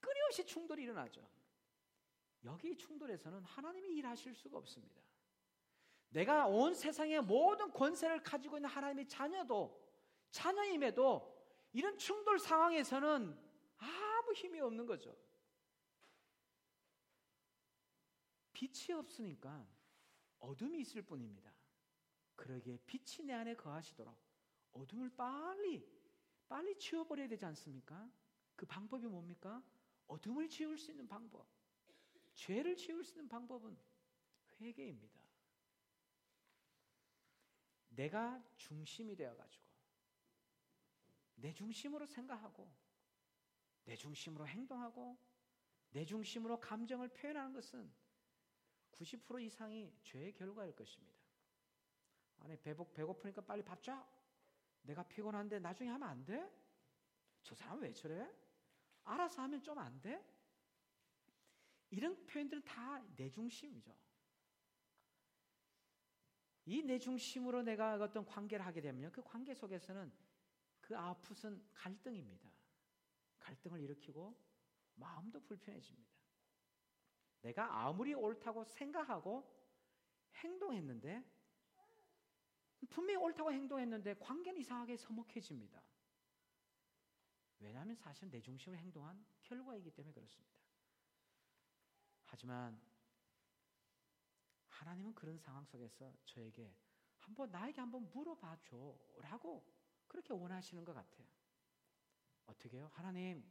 끊임없이 0.00 0.44
충돌이 0.44 0.82
일어나죠. 0.82 1.26
여기 2.44 2.76
충돌에서는 2.76 3.42
하나님이 3.44 3.90
일하실 3.96 4.34
수가 4.34 4.58
없습니다. 4.58 5.00
내가 6.10 6.46
온 6.46 6.74
세상의 6.74 7.22
모든 7.22 7.70
권세를 7.70 8.22
가지고 8.22 8.58
있는 8.58 8.68
하나님의 8.68 9.08
자녀도 9.08 9.80
자녀임에도 10.30 11.32
이런 11.72 11.96
충돌 11.96 12.38
상황에서는 12.38 13.38
아무 13.78 14.32
힘이 14.34 14.60
없는 14.60 14.86
거죠. 14.86 15.16
빛이 18.52 18.92
없으니까 18.94 19.66
어둠이 20.38 20.80
있을 20.80 21.02
뿐입니다. 21.02 21.52
그러기에 22.36 22.78
빛이 22.86 23.26
내 23.26 23.32
안에 23.32 23.54
거하시도록 23.54 24.16
어둠을 24.72 25.10
빨리 25.16 25.86
빨리 26.48 26.76
치워버려야 26.78 27.28
되지 27.28 27.44
않습니까? 27.46 28.10
그 28.56 28.66
방법이 28.66 29.06
뭡니까? 29.06 29.62
어둠을 30.06 30.48
지울 30.48 30.76
수 30.76 30.90
있는 30.90 31.08
방법, 31.08 31.46
죄를 32.34 32.76
지울 32.76 33.02
수 33.02 33.12
있는 33.12 33.28
방법은 33.28 33.74
회개입니다. 34.60 35.20
내가 37.88 38.42
중심이 38.56 39.16
되어가지고 39.16 39.64
내 41.36 41.52
중심으로 41.52 42.06
생각하고 42.06 42.70
내 43.84 43.96
중심으로 43.96 44.46
행동하고 44.46 45.18
내 45.90 46.04
중심으로 46.04 46.60
감정을 46.60 47.08
표현하는 47.08 47.52
것은 47.52 47.92
90% 48.92 49.42
이상이 49.42 49.92
죄의 50.02 50.32
결과일 50.32 50.74
것입니다. 50.74 51.21
아니 52.42 52.56
배고 52.56 52.92
배고프니까 52.92 53.42
빨리 53.42 53.62
밥 53.62 53.82
줘. 53.82 54.04
내가 54.82 55.02
피곤한데 55.04 55.60
나중에 55.60 55.90
하면 55.90 56.08
안 56.08 56.24
돼? 56.24 56.50
저 57.42 57.54
사람 57.54 57.80
왜 57.80 57.92
저래? 57.92 58.28
알아서 59.04 59.42
하면 59.42 59.62
좀 59.62 59.78
안 59.78 60.00
돼? 60.00 60.24
이런 61.90 62.26
표현들은 62.26 62.64
다 62.64 63.02
내 63.16 63.28
중심이죠. 63.30 63.94
이 66.64 66.82
내 66.82 66.98
중심으로 66.98 67.62
내가 67.62 67.94
어떤 67.94 68.24
관계를 68.24 68.64
하게 68.64 68.80
되면 68.80 69.10
그 69.12 69.22
관계 69.22 69.54
속에서는 69.54 70.12
그 70.80 70.96
아풋은 70.96 71.64
갈등입니다. 71.74 72.48
갈등을 73.40 73.80
일으키고 73.80 74.36
마음도 74.94 75.40
불편해집니다. 75.40 76.12
내가 77.40 77.84
아무리 77.86 78.14
옳다고 78.14 78.64
생각하고 78.64 79.44
행동했는데 80.36 81.24
분명히 82.90 83.16
옳다고 83.16 83.52
행동했는데 83.52 84.14
관계는 84.14 84.60
이상하게 84.60 84.96
서먹해집니다. 84.96 85.82
왜냐하면 87.60 87.94
사실 87.94 88.28
내 88.30 88.40
중심으로 88.40 88.78
행동한 88.80 89.24
결과이기 89.42 89.90
때문에 89.92 90.12
그렇습니다. 90.12 90.52
하지만 92.24 92.80
하나님은 94.68 95.14
그런 95.14 95.38
상황 95.38 95.64
속에서 95.64 96.12
저에게 96.24 96.74
한번 97.18 97.50
나에게 97.50 97.80
한번 97.80 98.10
물어봐 98.10 98.58
줘라고 98.62 99.64
그렇게 100.08 100.32
원하시는 100.32 100.84
것 100.84 100.92
같아요. 100.92 101.26
어떻게 102.46 102.78
요? 102.78 102.90
하나님, 102.94 103.44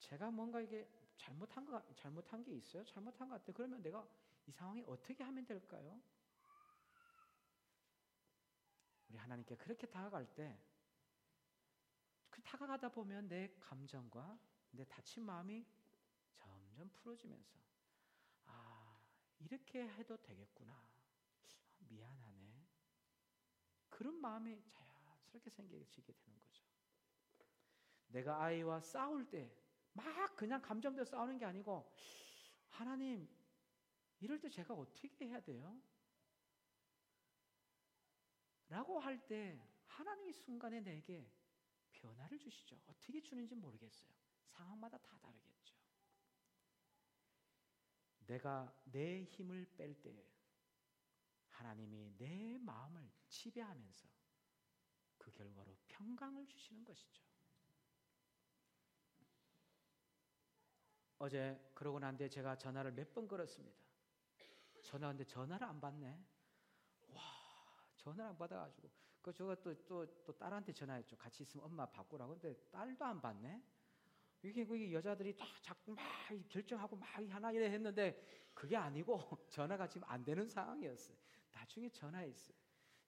제가 0.00 0.30
뭔가 0.30 0.60
이게 0.60 0.88
잘못한 1.16 1.64
거 1.64 1.82
잘못한 1.94 2.42
게 2.42 2.52
있어요? 2.52 2.84
잘못한 2.84 3.28
것 3.28 3.36
같아. 3.36 3.52
그러면 3.52 3.80
내가 3.82 4.06
이 4.46 4.50
상황에 4.50 4.82
어떻게 4.86 5.22
하면 5.22 5.44
될까요? 5.46 6.00
우리 9.10 9.18
하나님께 9.18 9.56
그렇게 9.56 9.86
다가갈 9.86 10.32
때, 10.34 10.58
그 12.30 12.40
다가가다 12.42 12.90
보면 12.90 13.28
내 13.28 13.52
감정과 13.58 14.38
내 14.70 14.84
다친 14.84 15.24
마음이 15.24 15.66
점점 16.36 16.90
풀어지면서 16.92 17.58
이렇게 19.40 19.88
해도 19.88 20.16
되겠구나. 20.22 20.88
미안하네. 21.78 22.68
그런 23.88 24.14
마음이 24.14 24.62
자연스럽게 24.68 25.50
생기게 25.50 26.12
되는 26.12 26.38
거죠. 26.40 26.64
내가 28.08 28.42
아이와 28.42 28.80
싸울 28.80 29.28
때, 29.28 29.52
막 29.92 30.36
그냥 30.36 30.62
감정대로 30.62 31.04
싸우는 31.04 31.38
게 31.38 31.44
아니고, 31.44 31.92
하나님, 32.68 33.28
이럴 34.20 34.40
때 34.40 34.48
제가 34.48 34.74
어떻게 34.74 35.26
해야 35.26 35.40
돼요? 35.40 35.80
라고 38.70 38.98
할 39.00 39.26
때, 39.26 39.60
하나님이 39.86 40.32
순간에 40.32 40.80
내게 40.80 41.28
변화를 41.92 42.38
주시죠. 42.38 42.80
어떻게 42.86 43.20
주는지 43.20 43.54
모르겠어요. 43.54 44.10
상황마다 44.46 44.96
다 44.98 45.18
다르겠죠. 45.18 45.74
내가 48.26 48.72
내 48.84 49.24
힘을 49.24 49.66
뺄 49.76 50.00
때 50.00 50.24
하나님이 51.48 52.12
내 52.16 52.58
마음을 52.58 53.10
지배하면서 53.28 54.08
그 55.18 55.32
결과로 55.32 55.76
평강을 55.88 56.46
주시는 56.46 56.84
것이죠. 56.84 57.22
어제 61.18 61.60
그러고 61.74 61.98
난 61.98 62.16
뒤에 62.16 62.28
제가 62.28 62.56
전화를 62.56 62.92
몇 62.92 63.12
번 63.12 63.26
걸었습니다. 63.28 63.76
전화하는데 64.82 65.24
전화를 65.24 65.66
안 65.66 65.80
받네. 65.80 66.24
와, 68.00 68.14
전화를 68.14 68.30
안 68.30 68.38
받아가지고. 68.38 68.90
그 69.22 69.32
제가 69.32 69.54
또, 69.56 69.74
또, 69.86 70.06
또 70.24 70.32
딸한테 70.36 70.72
전화했죠. 70.72 71.16
같이 71.16 71.42
있으면 71.42 71.66
엄마 71.66 71.86
바꾸라고. 71.86 72.38
근데 72.38 72.54
딸도 72.70 73.04
안 73.04 73.20
받네. 73.20 73.62
이게 74.42 74.64
그 74.64 74.92
여자들이 74.92 75.36
다 75.36 75.46
자꾸 75.62 75.94
막 75.94 76.02
결정하고 76.48 76.96
막 76.96 77.06
하나 77.30 77.52
이래 77.52 77.70
했는데 77.70 78.50
그게 78.54 78.76
아니고 78.76 79.18
전화가 79.50 79.86
지금 79.88 80.08
안 80.08 80.24
되는 80.24 80.48
상황이었어요. 80.48 81.16
나중에 81.52 81.90
전화했어요. 81.90 82.56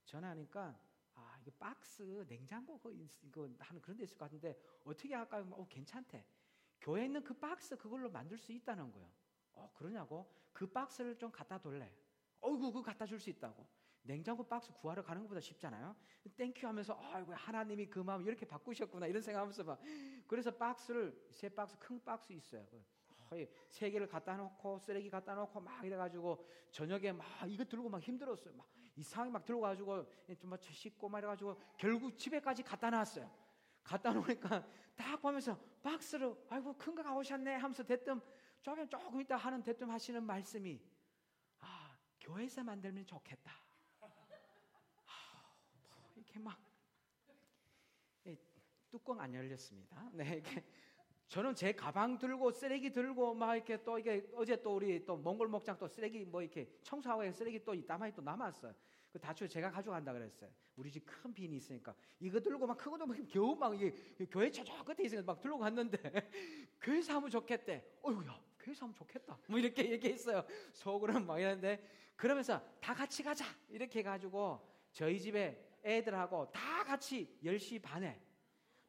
전화하니까 0.05 0.79
아 1.15 1.39
이거 1.41 1.51
박스 1.59 2.25
냉장고 2.29 2.79
그 2.79 2.93
이거 3.23 3.49
하는 3.61 3.81
그런 3.81 3.97
데 3.97 4.05
있을 4.05 4.19
것 4.19 4.27
같은데 4.27 4.59
어떻게 4.85 5.15
할까요? 5.15 5.49
어 5.53 5.67
괜찮대. 5.69 6.27
교회에 6.81 7.07
있는 7.07 7.25
그 7.25 7.33
박스 7.35 7.77
그걸로 7.79 8.11
만들 8.11 8.37
수 8.39 8.53
있다는 8.53 8.93
거예요. 8.93 9.11
어 9.55 9.73
그러냐고 9.75 10.31
그 10.53 10.67
박스를 10.71 11.17
좀 11.17 11.33
갖다 11.33 11.59
달래. 11.59 11.95
어이구 12.41 12.73
그거 12.73 12.83
갖다 12.83 13.07
줄 13.07 13.19
수 13.21 13.31
있다고. 13.31 13.67
냉장고 14.03 14.43
박스 14.43 14.73
구하러 14.73 15.03
가는 15.03 15.23
것보다 15.23 15.41
쉽잖아요. 15.41 15.95
Thank 16.37 16.56
you 16.56 16.67
하면서 16.67 16.99
아이고 17.13 17.33
하나님이 17.35 17.87
그 17.87 18.01
마음 18.01 18.27
이렇게 18.27 18.47
바꾸셨구나 18.47 19.07
이런 19.07 19.23
생각하면서 19.23 19.65
막 19.65 19.81
그래서 20.27 20.51
박스를 20.51 21.17
세 21.31 21.49
박스 21.49 21.79
큰 21.79 22.03
박스 22.05 22.33
있어요. 22.33 22.67
세 23.71 23.91
개를 23.91 24.07
갖다 24.07 24.37
놓고 24.37 24.79
쓰레기 24.79 25.09
갖다 25.09 25.35
놓고 25.35 25.61
막 25.61 25.83
이래가지고 25.85 26.45
저녁에 26.71 27.13
막 27.13 27.27
이거 27.47 27.65
들고 27.65 27.89
막 27.89 28.03
힘들었어요. 28.03 28.55
막 28.55 28.69
이상하게 28.97 29.31
막 29.31 29.45
들고 29.45 29.63
가지고 29.63 30.07
좀 30.39 30.55
씻고 30.59 31.09
막 31.09 31.19
이래가지고 31.19 31.59
결국 31.79 32.19
집에까지 32.19 32.63
갖다 32.63 32.91
놨어요. 32.91 33.31
갖다 33.83 34.13
놓으니까 34.13 34.67
딱 34.95 35.21
보면서 35.23 35.59
박스를 35.83 36.37
아이고 36.51 36.75
큰 36.77 36.95
거 36.95 37.03
가오셨네 37.03 37.55
하면서 37.55 37.83
대뜸 37.83 38.21
조금 38.61 38.87
조금 38.89 39.21
있다 39.21 39.37
하는 39.37 39.63
대뜸 39.63 39.91
하시는 39.91 40.23
말씀이 40.23 40.81
아 41.61 41.97
교회에서 42.21 42.63
만들면 42.63 43.07
좋겠다. 43.07 43.51
이렇게 46.33 46.39
막 46.41 46.59
뚜껑 48.91 49.21
안 49.21 49.35
열렸습니다. 49.35 50.11
네, 50.13 50.35
이렇게 50.35 50.65
저는 51.29 51.55
제 51.55 51.73
가방 51.73 52.19
들고 52.19 52.51
쓰레기 52.51 52.91
들고 52.93 53.35
막 53.35 53.55
이렇게 53.55 53.83
또 53.83 53.99
이게 53.99 54.29
어제 54.35 54.61
또 54.61 54.77
우리 54.77 55.05
또 55.05 55.17
몽골 55.17 55.49
목장 55.49 55.79
또 55.79 55.89
쓰레기 55.89 56.25
뭐 56.27 56.43
이렇게 56.43 56.71
청소하고 56.83 57.31
쓰레기 57.33 57.65
또 57.65 57.75
남아 57.75 58.11
또 58.11 58.21
남았어요. 58.21 58.75
그 59.11 59.19
다초 59.19 59.47
제가 59.49 59.71
가져간다 59.71 60.13
그랬어요. 60.13 60.51
우리 60.77 60.91
집 60.91 61.05
큰 61.07 61.33
빈이 61.33 61.57
있으니까 61.57 61.95
이거 62.21 62.41
들고 62.41 62.67
막 62.67 62.77
크고도 62.77 63.07
막 63.07 63.17
겨우 63.29 63.55
막 63.57 63.75
이게 63.75 63.95
교회 64.31 64.51
저저 64.51 64.85
끝에 64.85 65.05
있으니까 65.07 65.33
막 65.33 65.41
들고 65.41 65.59
갔는데 65.59 65.99
교회에서 66.81 67.15
하면 67.15 67.31
좋겠대. 67.31 67.99
어이구야 68.03 68.41
교회에서 68.59 68.85
하면 68.87 68.95
좋겠다. 68.95 69.39
뭐 69.49 69.59
이렇게 69.59 69.91
얘기했어요. 69.91 70.45
속으로는 70.73 71.27
막 71.27 71.39
이랬는데 71.39 71.83
그러면서 72.17 72.63
다 72.81 72.95
같이 72.95 73.23
가자 73.23 73.45
이렇게 73.71 74.01
해가지고 74.01 74.61
저희 74.93 75.19
집에 75.19 75.72
애들하고 75.85 76.51
다 76.53 76.85
같이 76.85 77.39
10시 77.43 77.83
반에 77.83 78.21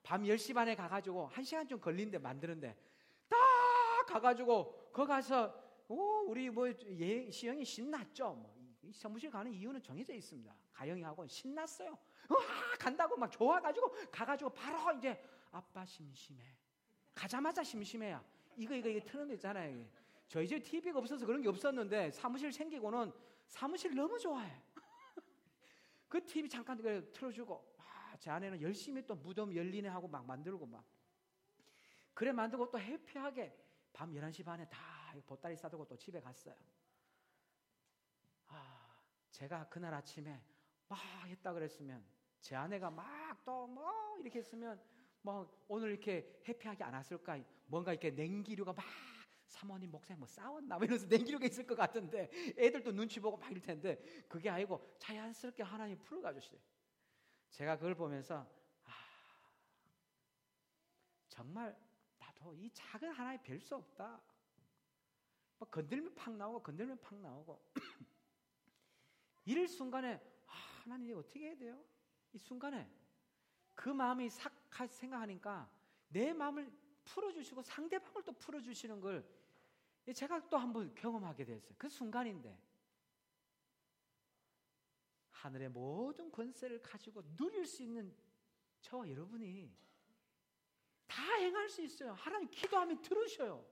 밤 0.04 0.24
10시 0.24 0.54
반에 0.54 0.76
가가지고 0.76 1.30
1시간 1.34 1.68
좀 1.68 1.80
걸리는데 1.80 2.20
만드는데 2.20 2.78
딱 3.28 3.38
가가지고 4.08 4.92
거 4.92 5.06
가서 5.06 5.54
오 5.88 6.26
우리 6.28 6.50
뭐 6.50 6.68
예, 6.70 7.30
시영이 7.30 7.66
신났죠. 7.66 8.34
뭐 8.34 8.54
사무실 8.92 9.30
가는 9.30 9.52
이유는 9.52 9.82
정해져 9.82 10.14
있습니다. 10.14 10.54
가영이하고 10.74 11.28
신났어요. 11.28 11.98
와 12.30 12.38
간다고 12.80 13.16
막 13.18 13.32
좋아가지고 13.32 13.96
가가지고 14.12 14.50
바로 14.52 14.98
이제 14.98 15.22
아빠 15.52 15.86
심심해. 15.86 16.44
가자마자 17.14 17.64
심심해야. 17.64 18.24
이거 18.58 18.76
이거 18.76 18.90
이거 18.90 19.06
트는 19.06 19.28
거 19.28 19.34
있잖아요. 19.34 19.86
저희 20.28 20.48
집 20.48 20.64
TV가 20.64 21.00
없어서 21.00 21.26
그런 21.26 21.42
게 21.42 21.50
없었는데 21.50 22.12
사무실 22.12 22.52
생기고는 22.52 23.12
사무실 23.48 23.94
너무 23.94 24.18
좋아해. 24.18 24.52
그 26.14 26.24
TV 26.24 26.48
잠깐 26.48 26.78
틀어주고 27.12 27.74
아, 27.80 28.16
제 28.20 28.30
아내는 28.30 28.62
열심히 28.62 29.04
또 29.08 29.16
무덤 29.16 29.56
열리네 29.56 29.90
하고 29.90 30.08
막 30.08 30.24
만들고 30.28 30.64
막 30.68 30.86
그래 32.14 32.32
만들고 32.32 32.70
또 32.70 32.80
해피하게 32.80 33.58
밤 33.92 34.14
11시 34.14 34.44
반에 34.44 34.70
다 34.70 35.16
보따리 35.26 35.56
싸들고 35.56 35.88
또 35.88 35.98
집에 35.98 36.22
갔어요. 36.22 36.56
아, 38.48 38.96
제가 39.32 39.68
그날 39.70 39.92
아침에 39.96 40.40
막 40.88 41.00
했다 41.26 41.52
그랬으면 41.52 42.06
제 42.40 42.56
아내가 42.56 42.92
막 42.92 43.44
또 43.44 43.66
뭐 43.68 43.92
이렇게 44.22 44.40
했으면 44.40 44.80
뭐 45.22 45.66
오늘 45.68 45.90
이렇게 45.92 46.42
해피하게 46.48 46.84
안 46.84 46.94
왔을까? 46.94 47.40
뭔가 47.66 47.92
이렇게 47.92 48.12
냉기류가 48.12 48.74
막 48.74 48.86
사모님 49.54 49.92
목사님 49.92 50.20
뭐 50.20 50.28
싸웠나 50.28 50.78
뭐 50.78 50.84
이러면서 50.84 51.06
냉기류가 51.06 51.46
있을 51.46 51.66
것 51.68 51.76
같은데 51.76 52.30
애들도 52.58 52.92
눈치 52.92 53.20
보고 53.20 53.38
막 53.38 53.50
이럴 53.52 53.62
텐데 53.62 54.02
그게 54.28 54.50
아니고 54.50 54.96
자연스럽게 54.98 55.62
하나님 55.62 55.98
풀어가 56.00 56.34
주시요 56.34 56.60
제가 57.52 57.76
그걸 57.78 57.94
보면서 57.94 58.50
아 58.84 58.92
정말 61.30 61.78
나도 62.18 62.56
이 62.56 62.70
작은 62.74 63.12
하나에 63.12 63.40
별 63.42 63.60
수 63.60 63.76
없다. 63.76 64.20
뭐 65.60 65.70
건들면 65.70 66.16
팍 66.16 66.36
나오고 66.36 66.64
건들면 66.64 67.00
팍 67.00 67.16
나오고 67.20 67.64
이럴 69.46 69.68
순간에 69.68 70.16
아, 70.48 70.52
하나님 70.84 71.10
이 71.10 71.14
어떻게 71.14 71.48
해야 71.48 71.56
돼요? 71.56 71.86
이 72.34 72.40
순간에 72.40 72.90
그 73.76 73.90
마음이 73.90 74.30
싹 74.32 74.52
생각하니까 74.90 75.70
내 76.10 76.34
마음을 76.34 76.72
풀어주시고 77.06 77.62
상대방을 77.62 78.24
또 78.24 78.32
풀어주시는 78.34 79.00
걸 79.00 79.43
제가 80.12 80.50
또 80.50 80.58
한 80.58 80.74
번 80.74 80.94
경험하게 80.96 81.46
됐어요. 81.46 81.76
그 81.78 81.88
순간인데 81.88 82.58
하늘의 85.32 85.70
모든 85.70 86.32
권세를 86.32 86.82
가지고 86.82 87.22
누릴 87.36 87.66
수 87.66 87.84
있는 87.84 88.14
저와 88.82 89.10
여러분이 89.10 89.72
다 91.08 91.22
행할 91.36 91.70
수 91.70 91.82
있어요. 91.82 92.14
하나님 92.14 92.50
기도하면 92.50 93.02
들으셔요. 93.02 93.66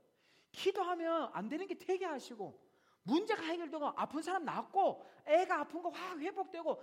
기도하면 0.51 1.29
안 1.33 1.47
되는 1.49 1.65
게 1.67 1.77
되게 1.77 2.05
하시고 2.05 2.61
문제가 3.03 3.41
해결되고 3.43 3.87
아픈 3.95 4.21
사람 4.21 4.45
낫고 4.45 5.05
애가 5.25 5.61
아픈 5.61 5.81
거 5.81 5.89
확 5.89 6.19
회복되고 6.19 6.81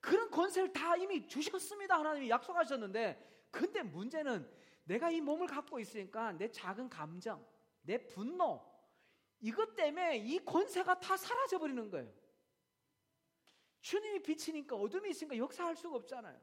그런 0.00 0.30
권세를 0.30 0.72
다 0.72 0.96
이미 0.96 1.26
주셨습니다. 1.28 1.98
하나님이 1.98 2.30
약속하셨는데 2.30 3.48
근데 3.50 3.82
문제는 3.82 4.50
내가 4.84 5.10
이 5.10 5.20
몸을 5.20 5.46
갖고 5.46 5.78
있으니까 5.78 6.32
내 6.32 6.50
작은 6.50 6.88
감정, 6.88 7.44
내 7.82 8.06
분노 8.06 8.69
이것 9.40 9.74
때문에 9.74 10.18
이 10.18 10.38
권세가 10.44 11.00
다 11.00 11.16
사라져 11.16 11.58
버리는 11.58 11.90
거예요. 11.90 12.12
주님이 13.80 14.22
비치니까 14.22 14.76
어둠이 14.76 15.10
있으니까 15.10 15.36
역사할 15.36 15.74
수가 15.74 15.96
없잖아요. 15.96 16.38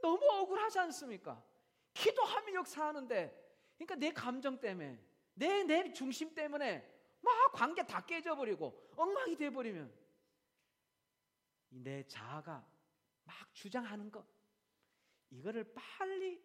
너무 0.00 0.24
억울하지 0.24 0.78
않습니까? 0.78 1.44
기도하면 1.92 2.54
역사하는데, 2.54 3.74
그러니까 3.76 3.94
내 3.96 4.12
감정 4.12 4.58
때문에, 4.58 4.98
내, 5.34 5.62
내 5.64 5.92
중심 5.92 6.34
때문에 6.34 6.96
막 7.20 7.52
관계 7.52 7.84
다 7.84 8.04
깨져버리고 8.04 8.92
엉망이 8.96 9.36
돼버리면 9.36 9.92
내 11.70 12.06
자아가 12.06 12.66
막 13.24 13.54
주장하는 13.54 14.10
것, 14.10 14.26
이거를 15.30 15.70
빨리, 15.74 16.42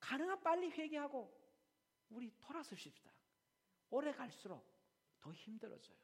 가능한 0.00 0.40
빨리 0.40 0.70
회개하고 0.70 1.32
우리 2.08 2.32
돌아서십시다. 2.38 3.12
오래 3.90 4.12
갈수록 4.12 4.75
더 5.20 5.32
힘들어져요. 5.32 5.96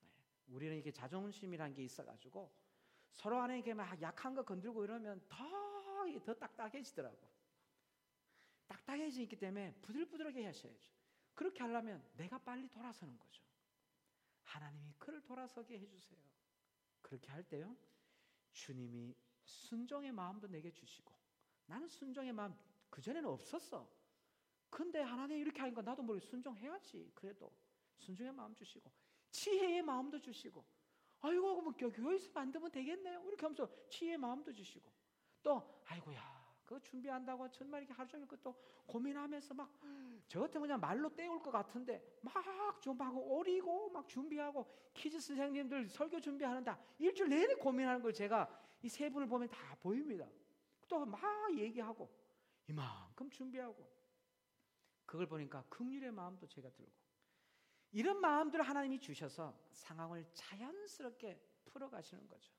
네. 0.00 0.08
우리는 0.48 0.76
이게 0.76 0.90
자존심이라는 0.92 1.74
게 1.74 1.84
있어가지고 1.84 2.52
서로 3.12 3.40
안에 3.40 3.56
이렇게 3.56 3.74
막 3.74 4.00
약한 4.00 4.34
거 4.34 4.44
건들고 4.44 4.84
이러면 4.84 5.20
더, 5.28 5.44
더 6.24 6.34
딱딱해지더라고. 6.34 7.28
딱딱해지기 8.68 9.36
때문에 9.36 9.74
부들부들하게 9.82 10.44
하셔야죠. 10.44 10.92
그렇게 11.34 11.62
하려면 11.62 12.04
내가 12.16 12.38
빨리 12.38 12.68
돌아서는 12.68 13.18
거죠. 13.18 13.42
하나님이 14.42 14.94
그를 14.98 15.22
돌아서게 15.22 15.78
해주세요. 15.78 16.18
그렇게 17.02 17.30
할 17.30 17.42
때요, 17.44 17.76
주님이 18.52 19.14
순종의 19.44 20.12
마음도 20.12 20.46
내게 20.46 20.70
주시고, 20.72 21.12
나는 21.66 21.88
순종의 21.88 22.32
마음 22.32 22.54
그전에는 22.90 23.28
없었어. 23.28 23.88
근데 24.70 25.00
하나님 25.00 25.38
이렇게 25.38 25.60
하니까 25.60 25.82
나도 25.82 26.02
모르게 26.02 26.24
순종해야지. 26.26 27.10
그래도 27.14 27.52
순종의 27.98 28.32
마음 28.32 28.54
주시고, 28.54 28.90
지혜의 29.30 29.82
마음도 29.82 30.18
주시고, 30.20 30.64
아이고, 31.20 31.60
뭐 31.62 31.72
교회에서 31.72 32.30
만들면 32.32 32.70
되겠네요. 32.70 33.22
이렇게 33.26 33.42
하면서 33.42 33.68
지혜의 33.90 34.18
마음도 34.18 34.52
주시고, 34.52 34.90
또, 35.42 35.82
아이고야, 35.86 36.38
그거 36.64 36.80
준비한다고 36.80 37.50
정말 37.50 37.82
이렇게 37.82 37.94
하루 37.94 38.08
종일 38.08 38.26
그것도 38.26 38.54
고민하면서 38.86 39.54
막, 39.54 39.72
저 40.28 40.40
같은 40.40 40.60
그냥 40.60 40.80
말로 40.80 41.08
때울 41.14 41.40
것 41.42 41.50
같은데, 41.50 42.18
막 42.22 42.80
좀 42.80 43.00
하고 43.00 43.36
오리고, 43.38 43.90
막 43.90 44.08
준비하고, 44.08 44.70
키즈 44.94 45.18
선생님들 45.18 45.88
설교 45.88 46.20
준비하는데, 46.20 46.72
일주일 46.98 47.28
내내 47.30 47.54
고민하는 47.54 48.00
걸 48.02 48.12
제가 48.12 48.48
이 48.82 48.88
세 48.88 49.10
분을 49.10 49.26
보면 49.26 49.48
다 49.48 49.74
보입니다. 49.80 50.28
또 50.88 51.04
막 51.04 51.20
얘기하고, 51.58 52.08
이만큼 52.68 53.28
준비하고, 53.30 53.90
그걸 55.04 55.26
보니까 55.26 55.64
극률의 55.68 56.12
마음도 56.12 56.46
제가 56.46 56.70
들고, 56.70 56.92
이런 57.92 58.20
마음들을 58.20 58.66
하나님이 58.66 59.00
주셔서 59.00 59.58
상황을 59.72 60.26
자연스럽게 60.34 61.40
풀어가시는 61.64 62.28
거죠. 62.28 62.52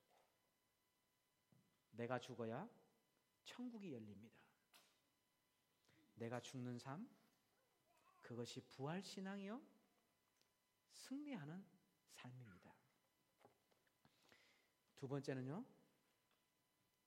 내가 1.92 2.20
죽어야 2.20 2.68
천국이 3.44 3.92
열립니다. 3.92 4.38
내가 6.16 6.42
죽는 6.42 6.78
삶, 6.78 7.10
그것이 8.22 8.62
부활 8.62 9.02
신앙이요 9.02 9.62
승리하는 10.92 11.66
삶입니다. 12.12 12.76
두 14.96 15.08
번째는요. 15.08 15.66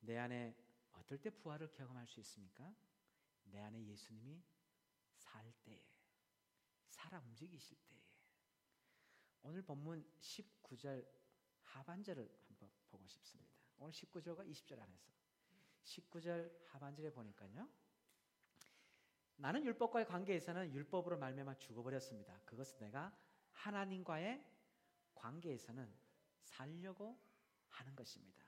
내 0.01 0.19
안에 0.19 0.57
어떨 0.93 1.19
때 1.19 1.31
부활을 1.31 1.71
경험할 1.73 2.07
수 2.07 2.21
있습니까? 2.21 2.75
내 3.45 3.61
안에 3.61 3.85
예수님이 3.87 4.43
살 5.15 5.53
때에 5.63 5.87
살아 6.89 7.21
움직이실 7.21 7.77
때에 7.87 8.02
오늘 9.43 9.63
본문 9.63 10.05
19절 10.21 11.07
하반절을 11.63 12.31
한번 12.49 12.71
보고 12.91 13.07
싶습니다. 13.07 13.53
오늘 13.79 13.93
19절과 13.93 14.49
20절 14.49 14.81
안에서 14.81 15.13
19절 15.85 16.67
하반절에 16.67 17.11
보니까요. 17.11 17.69
나는 19.37 19.65
율법과의 19.65 20.07
관계에서는 20.07 20.73
율법으로 20.73 21.19
말미암아 21.19 21.57
죽어버렸습니다. 21.57 22.41
그것은 22.45 22.79
내가 22.79 23.17
하나님과의 23.53 24.45
관계에서는 25.15 25.93
살려고 26.45 27.19
하는 27.69 27.97
것입니다. 27.97 28.45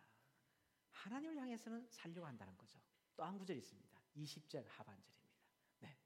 하나님을 0.92 1.36
향해서는 1.38 1.86
살려고 1.88 2.26
한다는 2.26 2.56
거죠. 2.56 2.78
또 3.16 3.24
한 3.24 3.38
구절 3.38 3.56
있습니다. 3.56 4.00
20절 4.16 4.64
하반절입니다. 4.68 5.40
네. 5.80 5.96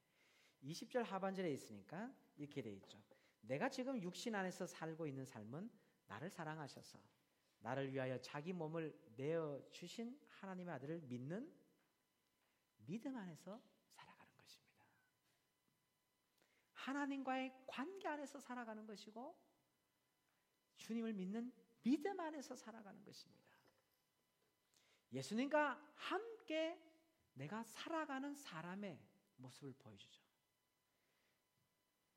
20절 0.63 1.03
하반절에 1.03 1.51
있으니까 1.53 2.15
이렇게 2.37 2.63
돼 2.63 2.73
있죠. 2.73 2.99
내가 3.41 3.69
지금 3.69 4.03
육신 4.03 4.35
안에서 4.35 4.67
살고 4.67 5.07
있는 5.07 5.25
삶은 5.25 5.71
나를 6.07 6.31
사랑하셔서 6.31 6.99
나를 7.61 7.93
위하여 7.93 8.21
자기 8.21 8.53
몸을 8.53 8.97
내어 9.17 9.63
주신 9.71 10.19
하나님의 10.29 10.75
아들을 10.75 11.01
믿는 11.03 11.53
믿음 12.87 13.17
안에서 13.17 13.61
살아가는 13.89 14.37
것입니다. 14.37 14.85
하나님과의 16.73 17.65
관계 17.67 18.09
안에서 18.09 18.41
살아가는 18.41 18.87
것이고 18.87 19.37
주님을 20.77 21.13
믿는 21.13 21.53
믿음 21.83 22.19
안에서 22.21 22.57
살아가는 22.57 23.03
것입니다. 23.05 23.59
예수님과 25.13 25.93
함께 25.95 26.81
내가 27.35 27.63
살아가는 27.65 28.35
사람의 28.35 29.01
모습을 29.37 29.73
보여주죠. 29.79 30.28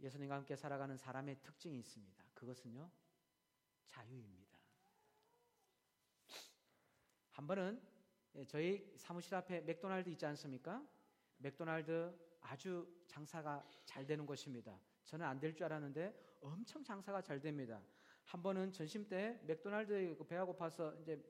예수님과 0.01 0.35
함께 0.35 0.55
살아가는 0.55 0.97
사람의 0.97 1.41
특징이 1.41 1.79
있습니다. 1.79 2.23
그것은요, 2.33 2.89
자유입니다. 3.85 4.57
한 7.31 7.47
번은 7.47 7.81
저희 8.47 8.93
사무실 8.97 9.35
앞에 9.35 9.61
맥도날드 9.61 10.09
있지 10.09 10.25
않습니까? 10.25 10.85
맥도날드 11.37 12.13
아주 12.41 12.87
장사가 13.07 13.67
잘 13.85 14.05
되는 14.05 14.25
곳입니다. 14.25 14.79
저는 15.05 15.25
안 15.25 15.39
될 15.39 15.53
줄 15.55 15.65
알았는데 15.65 16.37
엄청 16.41 16.83
장사가 16.83 17.21
잘 17.21 17.39
됩니다. 17.39 17.81
한 18.25 18.41
번은 18.41 18.71
전심 18.71 19.07
때 19.07 19.39
맥도날드에 19.45 20.15
그 20.15 20.25
배가 20.25 20.45
고파서 20.45 20.93
이제 21.01 21.21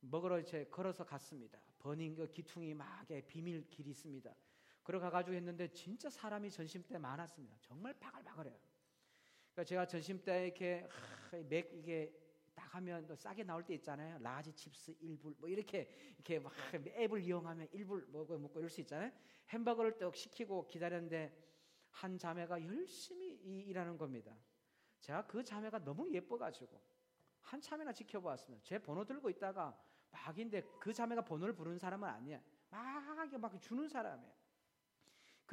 먹으러 0.00 0.38
이제 0.38 0.66
걸어서 0.70 1.04
갔습니다. 1.04 1.58
버닝 1.78 2.14
그 2.14 2.30
기퉁이 2.30 2.74
막 2.74 3.06
비밀 3.26 3.68
길이 3.70 3.90
있습니다. 3.90 4.34
걸어가 4.84 5.10
가지고 5.10 5.34
했는데 5.34 5.66
진짜 5.72 6.10
사람이 6.10 6.50
점심 6.50 6.82
때 6.86 6.98
많았습니다. 6.98 7.56
정말 7.62 7.94
바글바글해요. 7.98 8.56
그러니까 9.52 9.64
제가 9.64 9.86
점심 9.86 10.22
때 10.22 10.44
이렇게 10.44 10.86
하, 11.30 11.38
맥 11.48 11.70
이게 11.72 12.12
딱 12.54 12.74
하면 12.76 13.06
또 13.06 13.16
싸게 13.16 13.44
나올 13.44 13.64
때 13.64 13.74
있잖아요. 13.74 14.18
large 14.18 14.52
chips 14.52 14.98
1불 14.98 15.38
뭐 15.38 15.48
이렇게 15.48 15.88
이렇게 16.14 16.38
막 16.38 16.52
앱을 16.74 17.22
이용하면 17.22 17.68
1불 17.68 18.10
먹고 18.10 18.38
먹고 18.38 18.58
이럴 18.60 18.70
수 18.70 18.80
있잖아요. 18.82 19.10
햄버거를 19.48 19.96
떡 19.96 20.14
시키고 20.14 20.68
기다렸는데 20.68 21.34
한 21.90 22.18
자매가 22.18 22.62
열심히 22.64 23.34
일하는 23.62 23.96
겁니다. 23.96 24.36
제가 25.00 25.26
그 25.26 25.42
자매가 25.42 25.84
너무 25.84 26.10
예뻐가지고 26.12 26.80
한참이나 27.40 27.92
지켜보았습니다. 27.92 28.64
제 28.64 28.78
번호 28.78 29.04
들고 29.04 29.30
있다가 29.30 29.78
막인데 30.10 30.62
그 30.80 30.92
자매가 30.92 31.24
번호를 31.24 31.54
부르는 31.54 31.78
사람은 31.78 32.08
아니야. 32.08 32.40
막, 32.70 33.40
막 33.40 33.60
주는 33.60 33.88
사람이에요. 33.88 34.43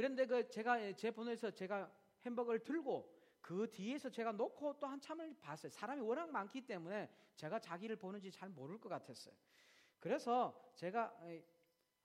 그런데 0.01 0.25
그 0.25 0.49
제가 0.49 0.93
제 0.93 1.11
번호에서 1.11 1.51
제가 1.51 1.87
햄버거를 2.25 2.63
들고 2.63 3.07
그 3.39 3.69
뒤에서 3.69 4.09
제가 4.09 4.31
놓고 4.31 4.79
또 4.79 4.87
한참을 4.87 5.35
봤어요. 5.39 5.69
사람이 5.69 6.01
워낙 6.01 6.31
많기 6.31 6.59
때문에 6.65 7.07
제가 7.35 7.59
자기를 7.59 7.97
보는지 7.97 8.31
잘 8.31 8.49
모를 8.49 8.79
것 8.79 8.89
같았어요. 8.89 9.35
그래서 9.99 10.73
제가 10.75 11.15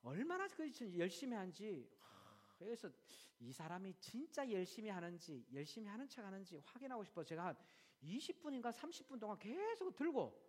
얼마나 0.03 0.47
그 0.47 0.71
열심히 0.95 1.35
한지 1.35 1.89
그래서 2.59 2.87
이 3.39 3.51
사람이 3.51 3.95
진짜 3.99 4.47
열심히 4.51 4.91
하는지 4.91 5.43
열심히 5.51 5.89
하는 5.89 6.07
척 6.07 6.23
하는지 6.23 6.61
확인하고 6.65 7.03
싶어 7.03 7.23
제가 7.23 7.47
한 7.47 7.57
20분인가 8.03 8.71
30분 8.71 9.19
동안 9.19 9.39
계속 9.39 9.95
들고 9.95 10.39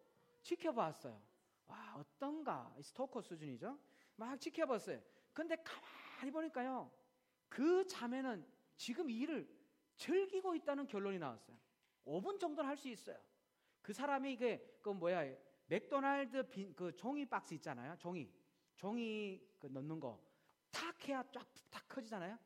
지켜봤어요. 0.43 1.19
와 1.67 1.95
어떤가 1.97 2.77
스토커 2.83 3.23
수준이죠. 3.23 3.79
막 4.17 4.39
지켜봤어요. 4.39 5.01
근데 5.33 5.57
가만히 5.57 6.31
보니까요 6.31 6.98
그 7.49 7.87
자매는 7.87 8.47
지금 8.77 9.11
일을 9.11 9.49
즐기고 9.97 10.55
있다는 10.55 10.87
결론이 10.87 11.19
나왔어요. 11.19 11.57
5분 12.05 12.39
정도는 12.39 12.69
할 12.69 12.77
수 12.77 12.89
있어요. 12.89 13.19
그 13.83 13.93
사람이 13.93 14.33
이게 14.33 14.79
그 14.83 14.91
뭐야 14.91 15.35
맥도날드 15.67 16.49
빈, 16.49 16.75
그 16.75 16.95
종이 16.95 17.27
박스 17.27 17.55
있잖아요. 17.55 17.97
종이 17.99 18.31
종이 18.77 19.41
그 19.59 19.67
넣는 19.67 19.99
거 20.01 20.29
탁 20.71 21.09
해야 21.09 21.23
쫙 21.33 21.47
탁 21.71 21.89
커지잖아요. 21.89 22.39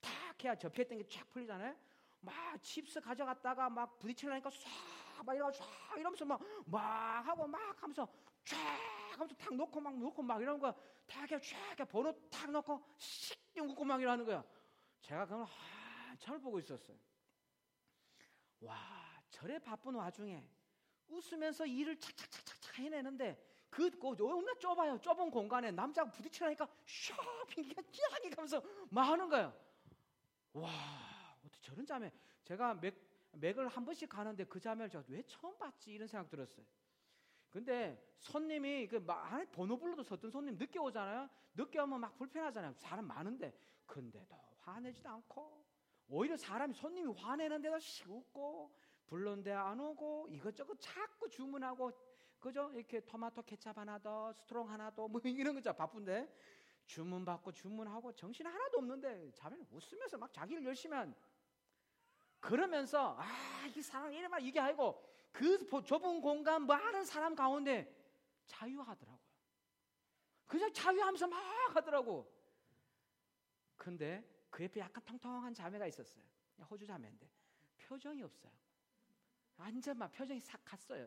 탁 0.00 0.44
해야 0.44 0.54
접혔던 0.54 0.98
게 0.98 1.08
쫙 1.08 1.28
풀리잖아요. 1.30 1.74
막 2.20 2.62
칩스 2.62 3.00
가져갔다가 3.00 3.68
막 3.70 3.98
부딪히려니까 3.98 4.50
쏴막 4.50 5.34
이러면서 5.98 6.24
막, 6.24 6.40
막 6.66 7.26
하고 7.26 7.46
막 7.46 7.82
하면서 7.82 8.06
쫙 8.46 8.56
하면서 9.12 9.34
탁 9.34 9.54
놓고 9.54 9.80
막 9.80 9.98
놓고 9.98 10.22
막 10.22 10.40
이런 10.40 10.58
거탁 10.58 11.30
해, 11.30 11.40
쫙 11.40 11.84
번호 11.88 12.12
탁 12.30 12.50
놓고 12.50 12.82
씩 12.96 13.36
웃고 13.58 13.84
막 13.84 14.00
이러는 14.00 14.24
거야. 14.24 14.44
제가 15.00 15.26
그걸 15.26 15.44
한참을 15.44 16.40
보고 16.40 16.58
있었어요. 16.58 16.96
와, 18.60 18.76
저래 19.30 19.58
바쁜 19.58 19.94
와중에 19.94 20.44
웃으면서 21.08 21.66
일을 21.66 21.98
착착착착 21.98 22.78
해내는데 22.78 23.44
그, 23.68 23.90
그 23.90 24.08
얼마나 24.08 24.54
좁아요. 24.58 24.98
좁은 25.00 25.30
공간에 25.30 25.70
남자가 25.70 26.10
부딪히라니까 26.10 26.66
쇼핑기가 26.86 27.82
쫙 27.82 28.30
가면서 28.30 28.62
막 28.90 29.02
하는 29.02 29.28
거예요. 29.28 29.52
와, 30.52 30.70
어떻게 31.44 31.60
저런 31.60 31.84
자매. 31.84 32.10
제가 32.44 32.74
맥, 32.74 32.94
맥을 33.32 33.68
한 33.68 33.84
번씩 33.84 34.08
가는데 34.08 34.44
그 34.44 34.58
자매를 34.58 34.88
제가 34.88 35.04
왜 35.08 35.22
처음 35.26 35.56
봤지? 35.58 35.92
이런 35.92 36.08
생각 36.08 36.28
들었어요. 36.28 36.64
근데 37.56 37.98
손님이 38.18 38.86
그 38.86 39.02
안에 39.08 39.46
번호 39.46 39.78
불러도 39.78 40.02
섰던 40.02 40.30
손님 40.30 40.58
늦게 40.58 40.78
오잖아요. 40.78 41.26
늦게 41.54 41.80
오면 41.80 42.00
막 42.00 42.14
불편하잖아요. 42.18 42.74
사람 42.74 43.06
많은데. 43.06 43.50
근데도 43.86 44.36
화내지도 44.58 45.08
않고 45.08 45.64
오히려 46.06 46.36
사람이 46.36 46.74
손님이 46.74 47.14
화내는데도 47.14 47.78
씩 47.78 48.10
웃고 48.10 48.76
불렀는데 49.06 49.52
안 49.52 49.80
오고 49.80 50.28
이것저것 50.32 50.76
자꾸 50.78 51.30
주문하고 51.30 51.92
그죠? 52.40 52.70
이렇게 52.74 53.00
토마토 53.00 53.42
케찹 53.44 53.72
하나 53.74 53.98
더, 53.98 54.34
스트로 54.34 54.68
하나 54.68 54.90
더, 54.90 55.08
뭐 55.08 55.18
이런 55.24 55.54
거죠. 55.54 55.72
바쁜데 55.72 56.30
주문 56.84 57.24
받고 57.24 57.52
주문하고 57.52 58.12
정신 58.12 58.46
하나도 58.46 58.76
없는데 58.76 59.32
자매는 59.32 59.66
웃으면서 59.70 60.18
막 60.18 60.30
자기를 60.30 60.62
열심히 60.62 60.94
한 60.94 61.14
그러면서 62.38 63.16
아, 63.18 63.24
이 63.74 63.80
사람 63.80 64.12
이래 64.12 64.28
말 64.28 64.42
이게 64.42 64.60
아니고 64.60 65.15
그 65.36 65.68
좁은 65.84 66.22
공간 66.22 66.66
많은 66.66 67.04
사람 67.04 67.34
가운데 67.34 67.94
자유하더라고요. 68.46 69.20
그냥 70.46 70.72
자유하면서 70.72 71.26
막 71.26 71.76
하더라고. 71.76 72.32
근데 73.76 74.26
그 74.48 74.64
옆에 74.64 74.80
약간 74.80 75.04
통통한 75.04 75.52
자매가 75.52 75.86
있었어요. 75.88 76.24
호주 76.70 76.86
자매인데 76.86 77.30
표정이 77.76 78.22
없어요. 78.22 78.50
완전 79.58 79.98
표정이 80.10 80.40
싹 80.40 80.64
갔어요. 80.64 81.06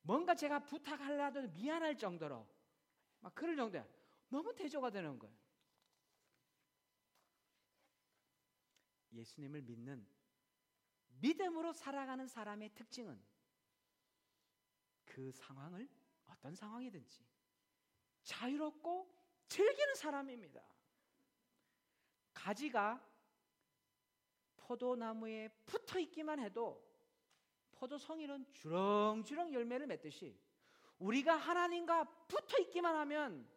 뭔가 0.00 0.34
제가 0.34 0.60
부탁하려도 0.60 1.48
미안할 1.48 1.98
정도로 1.98 2.48
막 3.20 3.34
그럴 3.34 3.56
정도야. 3.56 3.86
너무 4.30 4.54
대조가 4.54 4.88
되는 4.88 5.18
거예요. 5.18 5.36
예수님을 9.12 9.60
믿는 9.60 10.06
믿음으로 11.20 11.74
살아가는 11.74 12.26
사람의 12.26 12.70
특징은 12.74 13.33
그 15.04 15.30
상황을 15.32 15.88
어떤 16.26 16.54
상황이든지 16.54 17.24
자유롭고 18.22 19.12
즐기는 19.48 19.94
사람입니다. 19.94 20.62
가지가 22.32 23.02
포도나무에 24.56 25.48
붙어 25.66 25.98
있기만 25.98 26.40
해도 26.40 26.82
포도 27.72 27.98
성인은 27.98 28.50
주렁주렁 28.52 29.52
열매를 29.52 29.86
맺듯이 29.86 30.38
우리가 30.98 31.36
하나님과 31.36 32.04
붙어 32.26 32.58
있기만 32.62 32.96
하면 32.96 33.48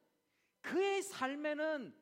그의 0.62 1.02
삶에는 1.02 1.96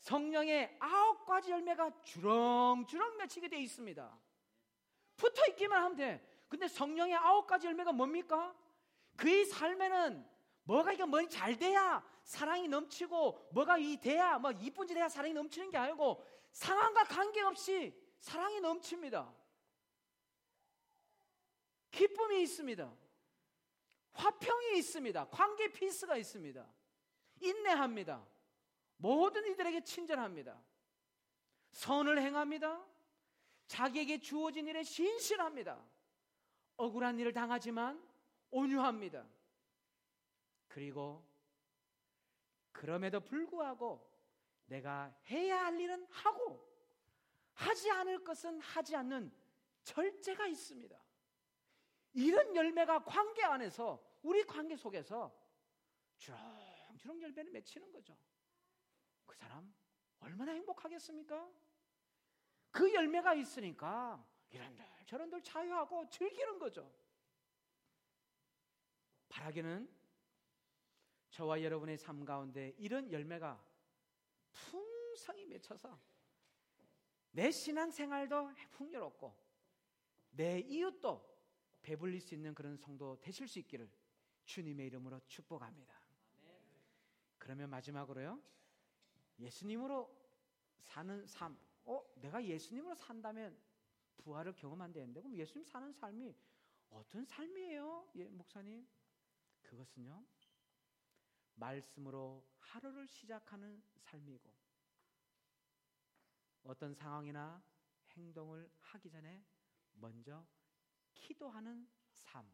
성령의 0.00 0.76
아홉 0.80 1.24
가지 1.24 1.50
열매가 1.50 2.02
주렁주렁 2.02 3.16
맺히게 3.18 3.48
되어 3.48 3.60
있습니다. 3.60 4.18
붙어 5.16 5.46
있기만 5.50 5.82
하면 5.84 5.96
돼. 5.96 6.44
근데 6.48 6.66
성령의 6.66 7.14
아홉 7.16 7.46
가지 7.46 7.66
열매가 7.66 7.92
뭡니까? 7.92 8.56
그의 9.18 9.44
삶에는 9.46 10.24
뭐가 10.62 10.92
이게 10.92 11.04
뭐니 11.04 11.28
잘 11.28 11.58
돼야 11.58 12.02
사랑이 12.22 12.68
넘치고 12.68 13.50
뭐가 13.52 13.76
이 13.76 14.00
돼야 14.00 14.38
뭐 14.38 14.52
이쁜 14.52 14.86
짓 14.86 14.96
해야 14.96 15.08
사랑이 15.08 15.34
넘치는 15.34 15.70
게 15.70 15.76
아니고 15.76 16.24
상황과 16.52 17.04
관계없이 17.04 17.92
사랑이 18.20 18.60
넘칩니다. 18.60 19.34
기쁨이 21.90 22.42
있습니다. 22.42 22.96
화평이 24.12 24.78
있습니다. 24.78 25.28
관계 25.30 25.72
피스가 25.72 26.16
있습니다. 26.16 26.64
인내합니다. 27.40 28.24
모든 28.98 29.50
이들에게 29.50 29.82
친절합니다. 29.82 30.62
선을 31.72 32.20
행합니다. 32.20 32.84
자기에게 33.66 34.20
주어진 34.20 34.68
일에 34.68 34.84
신실합니다. 34.84 35.84
억울한 36.76 37.18
일을 37.18 37.32
당하지만 37.32 38.07
온유합니다. 38.50 39.26
그리고 40.68 41.26
그럼에도 42.72 43.20
불구하고 43.20 44.08
내가 44.66 45.14
해야 45.30 45.64
할 45.64 45.80
일은 45.80 46.06
하고 46.10 46.66
하지 47.54 47.90
않을 47.90 48.22
것은 48.22 48.60
하지 48.60 48.94
않는 48.94 49.32
절제가 49.82 50.46
있습니다. 50.46 50.96
이런 52.12 52.54
열매가 52.54 53.04
관계 53.04 53.42
안에서 53.42 54.04
우리 54.22 54.44
관계 54.44 54.76
속에서 54.76 55.36
주렁주렁 56.16 57.22
열매를 57.22 57.50
맺히는 57.50 57.90
거죠. 57.92 58.16
그 59.26 59.36
사람 59.36 59.74
얼마나 60.20 60.52
행복하겠습니까? 60.52 61.50
그 62.70 62.92
열매가 62.92 63.34
있으니까 63.34 64.24
이런들 64.50 64.86
저런들 65.06 65.42
자유하고 65.42 66.08
즐기는 66.10 66.58
거죠. 66.58 66.92
바라기는 69.28 69.88
저와 71.30 71.62
여러분의 71.62 71.98
삶 71.98 72.24
가운데 72.24 72.74
이런 72.78 73.12
열매가 73.12 73.64
풍성히 74.50 75.46
맺혀서 75.46 75.98
내 77.32 77.50
신앙 77.50 77.90
생활도 77.90 78.50
풍요롭고 78.70 79.34
내 80.30 80.60
이웃도 80.60 81.28
배불릴 81.82 82.20
수 82.20 82.34
있는 82.34 82.54
그런 82.54 82.76
성도 82.76 83.18
되실 83.20 83.46
수 83.46 83.58
있기를 83.58 83.90
주님의 84.44 84.86
이름으로 84.86 85.20
축복합니다. 85.26 85.94
그러면 87.38 87.70
마지막으로요. 87.70 88.42
예수님으로 89.38 90.14
사는 90.80 91.26
삶. 91.26 91.58
어, 91.84 92.02
내가 92.16 92.44
예수님으로 92.44 92.94
산다면 92.94 93.56
부활을 94.18 94.54
경험한다는데 94.54 95.20
그럼 95.20 95.36
예수님 95.36 95.64
사는 95.64 95.92
삶이 95.92 96.34
어떤 96.90 97.24
삶이에요? 97.24 98.10
예, 98.16 98.28
목사님. 98.28 98.86
그것은요. 99.68 100.26
말씀으로 101.54 102.46
하루를 102.58 103.06
시작하는 103.06 103.82
삶이고 103.98 104.54
어떤 106.62 106.94
상황이나 106.94 107.62
행동을 108.12 108.70
하기 108.80 109.10
전에 109.10 109.44
먼저 109.92 110.46
기도하는 111.14 111.88
삶. 112.14 112.50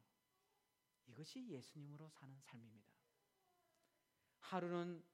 이것이 1.06 1.46
예수님으로 1.48 2.08
사는 2.08 2.38
삶입니다. 2.40 2.92
하루는 4.40 5.04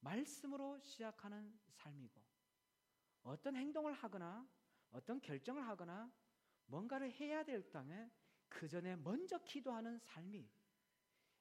말씀으로 0.00 0.80
시작하는 0.80 1.58
삶이고 1.68 2.20
어떤 3.22 3.54
행동을 3.56 3.92
하거나 3.92 4.48
어떤 4.90 5.20
결정을 5.20 5.66
하거나 5.66 6.10
뭔가를 6.66 7.12
해야 7.12 7.44
될 7.44 7.70
땅에 7.70 8.10
그 8.48 8.68
전에 8.68 8.96
먼저 8.96 9.38
기도하는 9.44 9.98
삶이 9.98 10.50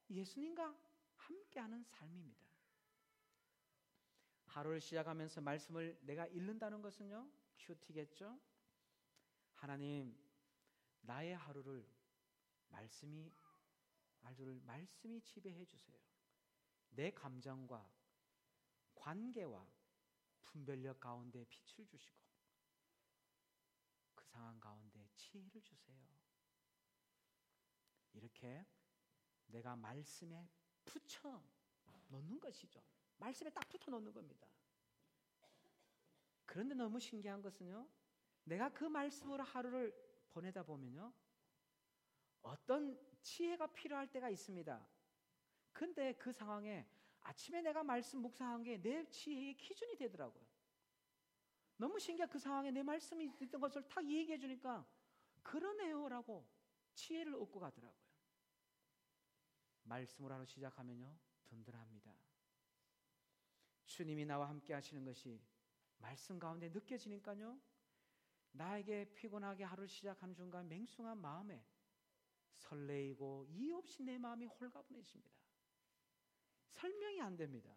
예수님과 0.10 0.76
함께하는 1.16 1.84
삶입니다. 1.84 2.48
하루를 4.48 4.82
시작하면서 4.82 5.42
말씀을 5.42 5.98
내가 6.02 6.26
읽는다는 6.28 6.82
것은요 6.82 7.30
큐티겠죠. 7.60 8.40
하나님 9.54 10.18
나의 11.02 11.36
하루를 11.36 11.88
말씀이 12.70 13.32
하루를 14.22 14.60
말씀이 14.62 15.22
지배해 15.22 15.66
주세요. 15.66 15.98
내 16.90 17.12
감정과 17.12 17.90
관계와 18.96 19.66
분별력 20.44 21.00
가운데 21.00 21.46
빛을 21.46 21.86
주시고 21.88 22.20
그 24.16 24.26
상황 24.26 24.60
가운데 24.60 25.08
지혜를 25.16 25.62
주세요. 25.62 25.98
이렇게 28.14 28.66
내가 29.50 29.76
말씀에 29.76 30.48
붙여 30.86 31.42
놓는 32.08 32.40
것이죠. 32.40 32.82
말씀에 33.18 33.50
딱 33.50 33.68
붙어 33.70 33.92
놓는 33.92 34.12
겁니다. 34.14 34.48
그런데 36.46 36.74
너무 36.74 37.00
신기한 37.00 37.42
것은요. 37.42 37.88
내가 38.44 38.70
그 38.74 38.86
말씀으로 38.86 39.44
하루를 39.44 39.94
보내다 40.32 40.64
보면요. 40.64 41.14
어떤 42.42 43.00
지혜가 43.22 43.68
필요할 43.68 44.12
때가 44.12 44.30
있습니다. 44.30 44.88
근데 45.72 46.14
그 46.14 46.32
상황에 46.32 46.88
아침에 47.22 47.62
내가 47.62 47.84
말씀 47.84 48.20
묵상한 48.22 48.64
게 48.64 48.78
내 48.82 49.08
지혜의 49.10 49.58
기준이 49.58 49.96
되더라고요. 49.98 50.44
너무 51.78 52.00
신기해. 52.00 52.28
그 52.28 52.40
상황에 52.40 52.72
내 52.72 52.82
말씀이 52.84 53.32
있던 53.42 53.62
것을 53.62 53.88
탁 53.88 54.04
얘기해 54.04 54.38
주니까 54.38 54.86
그러네요라고 55.44 56.46
지혜를 56.96 57.36
얻고 57.36 57.60
가더라고요. 57.60 58.09
말씀으로 59.90 60.34
하루 60.34 60.46
시작하면요. 60.46 61.14
든든합니다. 61.48 62.16
주님이 63.86 64.26
나와 64.26 64.48
함께 64.48 64.74
하시는 64.74 65.04
것이 65.04 65.42
말씀 65.98 66.40
가운데 66.40 66.70
느껴지니까요. 66.70 67.60
나에게 68.52 69.14
피곤하게 69.16 69.64
하루 69.64 69.86
시작하는 69.88 70.34
순간 70.34 70.68
맹숭한 70.70 71.20
마음에 71.20 71.64
설레이고 72.56 73.46
이유 73.50 73.78
없이 73.78 74.04
내 74.04 74.18
마음이 74.18 74.46
홀가분해집니다. 74.46 75.38
설명이 76.70 77.22
안 77.22 77.36
됩니다. 77.36 77.76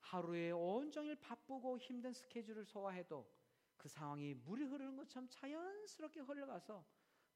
하루에 0.00 0.50
온종일 0.50 1.16
바쁘고 1.16 1.78
힘든 1.78 2.12
스케줄을 2.12 2.64
소화해도 2.64 3.30
그 3.76 3.88
상황이 3.88 4.34
물이 4.34 4.64
흐르는 4.64 4.96
것처럼 4.96 5.28
자연스럽게 5.28 6.20
흘러가서 6.20 6.84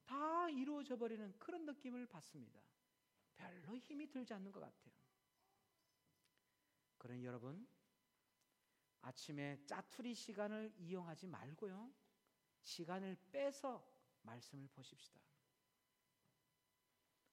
다 0.05 0.49
이루어져 0.49 0.95
버리는 0.97 1.37
그런 1.39 1.65
느낌을 1.65 2.07
받습니다. 2.07 2.59
별로 3.37 3.77
힘이 3.77 4.09
들지 4.09 4.33
않는 4.33 4.51
것 4.51 4.59
같아요. 4.59 4.93
그런 6.97 7.23
여러분, 7.23 7.67
아침에 9.01 9.63
짜투리 9.65 10.13
시간을 10.13 10.73
이용하지 10.77 11.27
말고요. 11.27 11.93
시간을 12.63 13.15
빼서 13.31 13.87
말씀을 14.23 14.67
보십시다. 14.67 15.21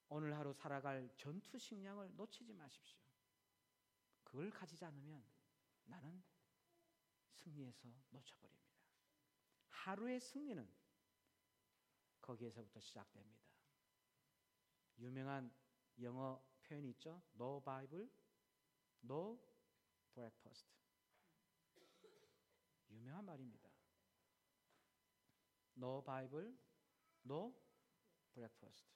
오늘 0.09 0.37
하루 0.37 0.53
살아갈 0.53 1.11
전투 1.17 1.59
식량을 1.59 2.15
놓치지 2.15 2.53
마십시오. 2.53 3.01
그걸 4.23 4.51
가지지 4.51 4.85
않으면 4.85 5.25
나는 5.85 6.23
승리에서 7.33 7.89
놓쳐버립니다. 8.11 8.65
하루의 9.69 10.21
승리는 10.21 10.73
거기에서부터 12.21 12.81
시작됩니다. 12.81 13.45
유명한 14.99 15.53
영어 16.01 16.43
표현이 16.63 16.91
있죠. 16.91 17.23
No 17.35 17.61
Bible, 17.61 18.09
no 19.05 19.39
breakfast. 20.15 20.69
유명한 22.91 23.25
말입니다. 23.25 23.69
No 25.77 26.03
Bible, 26.03 26.55
no 27.25 27.55
breakfast. 28.33 28.87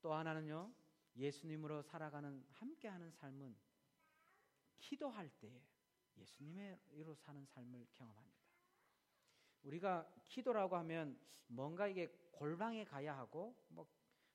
또 0.00 0.12
하나는요, 0.12 0.72
예수님으로 1.16 1.82
살아가는 1.82 2.44
함께하는 2.50 3.10
삶은 3.10 3.56
기도할 4.78 5.28
때에 5.40 5.60
예수님으로 6.16 7.14
사는 7.14 7.44
삶을 7.44 7.86
경험합니다. 7.92 8.38
우리가 9.62 10.08
기도라고 10.24 10.76
하면 10.76 11.18
뭔가 11.48 11.88
이게 11.88 12.06
골방에 12.32 12.84
가야 12.84 13.16
하고 13.16 13.56
뭐 13.68 13.86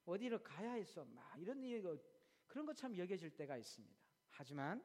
어디를 0.04 0.42
가야 0.42 0.72
해서 0.72 1.04
막 1.04 1.38
이런 1.40 1.62
그런 2.46 2.66
것처럼 2.66 2.96
여겨질 2.96 3.36
때가 3.36 3.56
있습니다. 3.56 3.96
하지만 4.30 4.84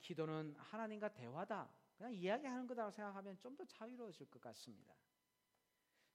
기도는 0.00 0.54
하나님과 0.58 1.12
대화다. 1.14 1.72
그냥 1.96 2.12
이야기하는 2.14 2.66
거다라고 2.66 2.90
생각하면 2.90 3.38
좀 3.38 3.56
더 3.56 3.64
자유로워질 3.64 4.30
것 4.30 4.40
같습니다. 4.40 4.94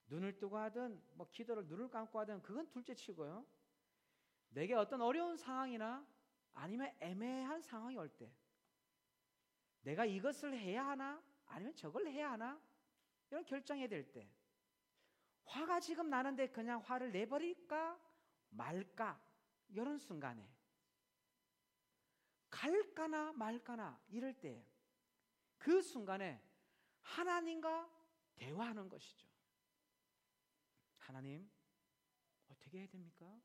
눈을 0.08 0.38
뜨고 0.38 0.58
하든 0.58 1.02
뭐 1.14 1.30
기도를 1.30 1.66
눈을 1.68 1.90
감고 1.90 2.20
하든 2.20 2.42
그건 2.42 2.68
둘째 2.70 2.94
치고요. 2.94 3.46
내게 4.50 4.74
어떤 4.74 5.02
어려운 5.02 5.38
상황이나 5.38 6.06
아니면 6.54 6.94
애매한 7.00 7.62
상황이 7.62 7.96
올 7.98 8.10
때 8.10 8.32
내가 9.82 10.06
이것을 10.06 10.58
해야 10.58 10.86
하나? 10.88 11.22
아니면 11.46 11.74
저걸 11.76 12.08
해야 12.08 12.32
하나? 12.32 12.60
이런 13.30 13.46
결정해야 13.46 13.88
될 13.88 14.12
때. 14.12 14.30
화가 15.48 15.80
지금 15.80 16.10
나는데 16.10 16.52
그냥 16.52 16.82
화를 16.82 17.12
내버릴까? 17.12 18.00
말까? 18.50 19.20
이런 19.70 19.98
순간에. 19.98 20.48
갈까나 22.50 23.34
말까나 23.34 24.00
이럴 24.10 24.34
때. 24.40 24.66
그 25.58 25.82
순간에 25.82 26.42
하나님과 27.02 27.90
대화하는 28.36 28.88
것이죠. 28.90 29.28
하나님, 31.00 31.50
어떻게 32.48 32.80
해야 32.80 32.88
됩니까? 32.88 33.42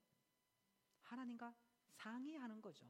하나님과 1.03 1.55
상의하는 1.91 2.61
거죠. 2.61 2.87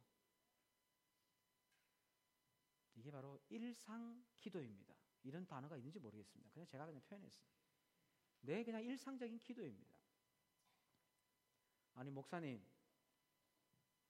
이게 2.94 3.10
바로 3.10 3.38
일상 3.48 4.24
기도입니다. 4.38 4.94
이런 5.22 5.46
단어가 5.46 5.76
있는지 5.76 5.98
모르겠습니다. 5.98 6.50
그냥 6.52 6.66
제가 6.66 6.86
그냥 6.86 7.02
표현했어요. 7.02 7.46
네, 8.42 8.64
그냥 8.64 8.82
일상적인 8.82 9.38
기도입니다. 9.38 9.94
아니, 11.94 12.10
목사님, 12.10 12.62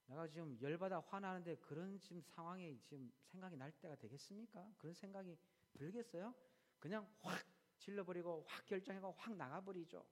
내가 0.07 0.27
지금 0.29 0.59
열받아 0.61 1.01
화나는데 1.01 1.57
그런 1.57 1.99
지금 2.01 2.21
상황에 2.23 2.79
지금 2.83 3.11
생각이 3.25 3.57
날 3.57 3.73
때가 3.73 3.97
되겠습니까? 3.97 4.73
그런 4.79 4.95
생각이 4.95 5.39
들겠어요? 5.73 6.35
그냥 6.79 7.09
확 7.21 7.45
질러버리고 7.79 8.45
확 8.47 8.67
결정하고 8.67 9.13
확 9.13 9.37
나가버리죠. 9.37 10.05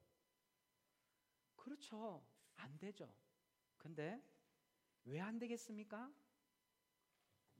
그렇죠. 1.57 2.25
안 2.57 2.79
되죠. 2.79 3.12
근데 3.79 4.23
왜 5.05 5.21
안 5.21 5.39
되겠습니까? 5.39 6.12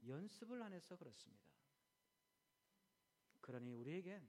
연습을 0.05 0.61
안 0.61 0.73
해서 0.73 0.95
그렇습니다. 0.95 1.43
그러니 3.41 3.73
우리에겐 3.73 4.27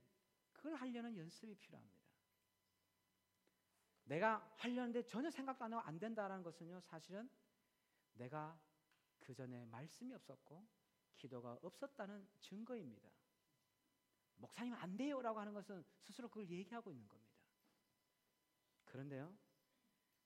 그걸 0.52 0.74
하려는 0.74 1.16
연습이 1.16 1.54
필요합니다. 1.54 2.01
내가 4.04 4.52
하려는데 4.56 5.06
전혀 5.06 5.30
생각도 5.30 5.64
안 5.64 5.72
하고 5.72 5.86
안 5.86 5.98
된다는 5.98 6.42
것은요, 6.42 6.80
사실은 6.80 7.30
내가 8.14 8.58
그 9.20 9.34
전에 9.34 9.64
말씀이 9.66 10.12
없었고 10.14 10.66
기도가 11.16 11.58
없었다는 11.62 12.28
증거입니다. 12.40 13.08
목사님 14.36 14.74
안 14.74 14.96
돼요라고 14.96 15.38
하는 15.38 15.52
것은 15.54 15.84
스스로 16.00 16.28
그걸 16.28 16.48
얘기하고 16.48 16.90
있는 16.90 17.06
겁니다. 17.06 17.32
그런데요, 18.84 19.34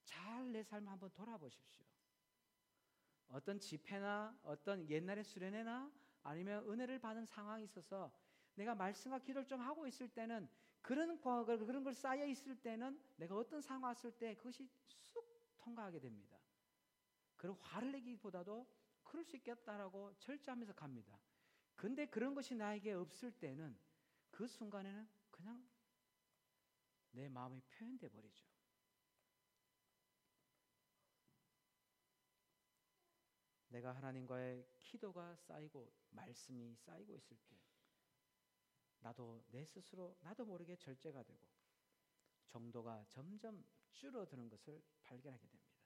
잘 0.04 0.50
내 0.50 0.62
삶을 0.62 0.90
한번 0.90 1.10
돌아보십시오. 1.12 1.84
어떤 3.28 3.58
집회나 3.60 4.38
어떤 4.42 4.88
옛날의 4.88 5.24
수련회나 5.24 5.90
아니면 6.22 6.64
은혜를 6.68 6.98
받은 7.00 7.26
상황이 7.26 7.64
있어서 7.64 8.12
내가 8.54 8.74
말씀과 8.74 9.18
기도를 9.18 9.46
좀 9.46 9.60
하고 9.60 9.86
있을 9.86 10.08
때는 10.08 10.48
그런 10.86 11.18
그런 11.66 11.82
걸 11.82 11.92
쌓여 11.94 12.24
있을 12.24 12.54
때는 12.62 12.96
내가 13.16 13.36
어떤 13.36 13.60
상황 13.60 13.82
왔을 13.82 14.12
때 14.12 14.36
그것이 14.36 14.68
쑥 14.86 15.26
통과하게 15.58 15.98
됩니다. 15.98 16.38
그리고 17.36 17.56
화를 17.56 17.90
내기보다도 17.90 18.64
그럴 19.02 19.24
수 19.24 19.34
있겠다라고 19.34 20.16
절제하면서 20.20 20.74
갑니다. 20.74 21.18
근데 21.74 22.06
그런 22.06 22.36
것이 22.36 22.54
나에게 22.54 22.92
없을 22.92 23.32
때는 23.32 23.76
그 24.30 24.46
순간에는 24.46 25.08
그냥 25.32 25.68
내 27.10 27.28
마음이 27.28 27.60
표현돼 27.62 28.08
버리죠. 28.08 28.46
내가 33.70 33.92
하나님과의 33.92 34.64
기도가 34.82 35.34
쌓이고 35.34 35.92
말씀이 36.10 36.76
쌓이고 36.76 37.16
있을 37.16 37.36
때 37.48 37.65
나도 39.00 39.42
내 39.50 39.64
스스로 39.64 40.16
나도 40.20 40.44
모르게 40.44 40.76
절제가 40.76 41.22
되고 41.22 41.46
정도가 42.46 43.04
점점 43.08 43.64
줄어드는 43.92 44.48
것을 44.48 44.82
발견하게 45.02 45.46
됩니다. 45.46 45.76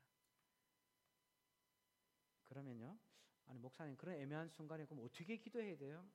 그러면요. 2.45 2.99
아니 3.47 3.59
목사님 3.59 3.97
그런 3.97 4.17
애매한 4.17 4.49
순간에 4.49 4.85
그럼 4.85 5.05
어떻게 5.05 5.37
기도해야 5.37 5.77
돼요? 5.77 6.09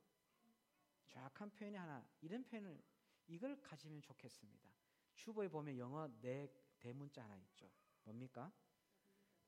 정확한 1.08 1.52
표현이 1.52 1.76
하나 1.78 2.06
이런 2.22 2.44
표현을 2.44 2.82
이걸 3.28 3.60
가지면 3.62 4.02
좋겠습니다. 4.02 4.70
주보에 5.14 5.48
보면 5.48 5.78
영어 5.78 6.10
네 6.22 6.52
대문자 6.80 7.24
하나 7.24 7.38
있죠. 7.38 7.70
뭡니까? 8.04 8.52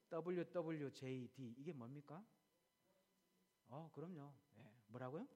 WWJD 0.10 1.56
이게 1.58 1.74
뭡니까? 1.74 2.26
어, 3.68 3.90
그럼요. 3.94 4.34
네. 4.56 4.74
뭐라고요? 4.88 5.28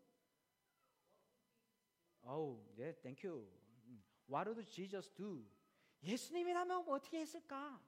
어우, 2.23 2.63
네, 2.75 2.93
thank 3.01 3.27
you. 3.27 3.47
What 4.29 4.53
did 4.53 4.71
Jesus 4.71 5.09
do? 5.13 5.45
예수님이라면 6.03 6.85
뭐 6.85 6.95
어떻게 6.95 7.19
했을까? 7.19 7.81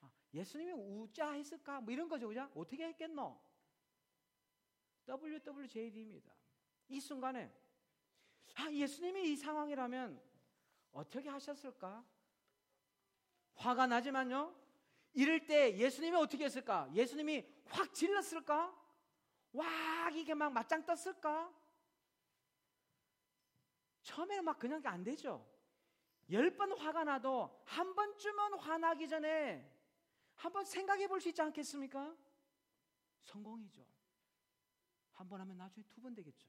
아, 0.00 0.10
예수님이 0.32 0.72
우짜 0.72 1.32
했을까? 1.32 1.80
뭐 1.80 1.92
이런 1.92 2.08
거죠, 2.08 2.28
그죠? 2.28 2.50
어떻게 2.54 2.86
했겠노? 2.86 3.40
WWJD입니다. 5.06 6.32
이 6.88 7.00
순간에 7.00 7.52
아, 8.56 8.70
예수님이 8.70 9.32
이 9.32 9.36
상황이라면 9.36 10.20
어떻게 10.92 11.28
하셨을까? 11.28 12.04
화가 13.54 13.86
나지만요. 13.86 14.54
이럴 15.12 15.46
때 15.46 15.76
예수님이 15.76 16.16
어떻게 16.16 16.44
했을까? 16.44 16.88
예수님이 16.92 17.46
확 17.66 17.92
질렀을까? 17.94 18.74
와, 19.52 20.10
이게 20.12 20.34
막 20.34 20.52
맞짱 20.52 20.84
떴을까? 20.84 21.52
처음에는 24.04 24.44
막 24.44 24.58
그냥 24.58 24.80
안 24.84 25.02
되죠. 25.02 25.44
열 26.30 26.50
번 26.56 26.72
화가 26.72 27.04
나도 27.04 27.60
한 27.66 27.94
번쯤은 27.94 28.54
화나기 28.58 29.08
전에 29.08 29.70
한번 30.36 30.64
생각해 30.64 31.06
볼 31.08 31.20
수 31.20 31.28
있지 31.28 31.42
않겠습니까? 31.42 32.16
성공이죠. 33.22 33.84
한 35.12 35.28
번 35.28 35.40
하면 35.40 35.56
나중에 35.56 35.84
두 35.88 36.00
번 36.00 36.14
되겠죠. 36.14 36.48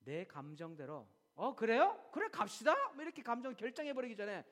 내 0.00 0.26
감정대로 0.26 1.08
어 1.34 1.54
그래요? 1.56 2.08
그래 2.12 2.28
갑시다. 2.28 2.74
뭐 2.92 3.02
이렇게 3.02 3.22
감정 3.22 3.54
결정해 3.56 3.92
버리기 3.94 4.16
전에 4.16 4.44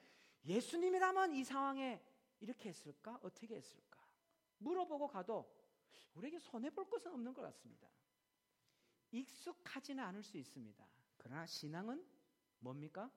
예수님이라면 0.45 1.35
이 1.35 1.45
상황에 1.45 2.03
이렇게 2.41 2.68
했을까? 2.70 3.18
어떻게 3.22 3.55
했을까? 3.55 4.01
물어보고 4.59 5.09
가도 5.09 5.49
우리에게 6.14 6.39
손해 6.39 6.70
볼 6.70 6.89
것은 6.89 7.12
없는 7.12 7.33
것 7.35 7.43
같습니다. 7.43 7.89
익숙하지는 9.12 10.03
않을 10.05 10.22
수 10.22 10.37
있습니다. 10.39 10.85
그러나 11.23 11.47
신앙은 11.47 12.05
뭡니까? 12.59 13.11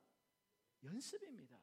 연습입니다. 0.83 1.59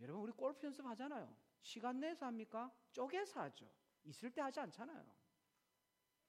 여러분 0.00 0.22
우리 0.22 0.32
골프 0.32 0.64
연습 0.66 0.84
하잖아요. 0.86 1.34
시간 1.60 2.00
내서 2.00 2.26
합니까? 2.26 2.72
쪼개서 2.92 3.40
하죠. 3.40 3.70
있을 4.04 4.32
때 4.32 4.40
하지 4.40 4.60
않잖아요. 4.60 5.04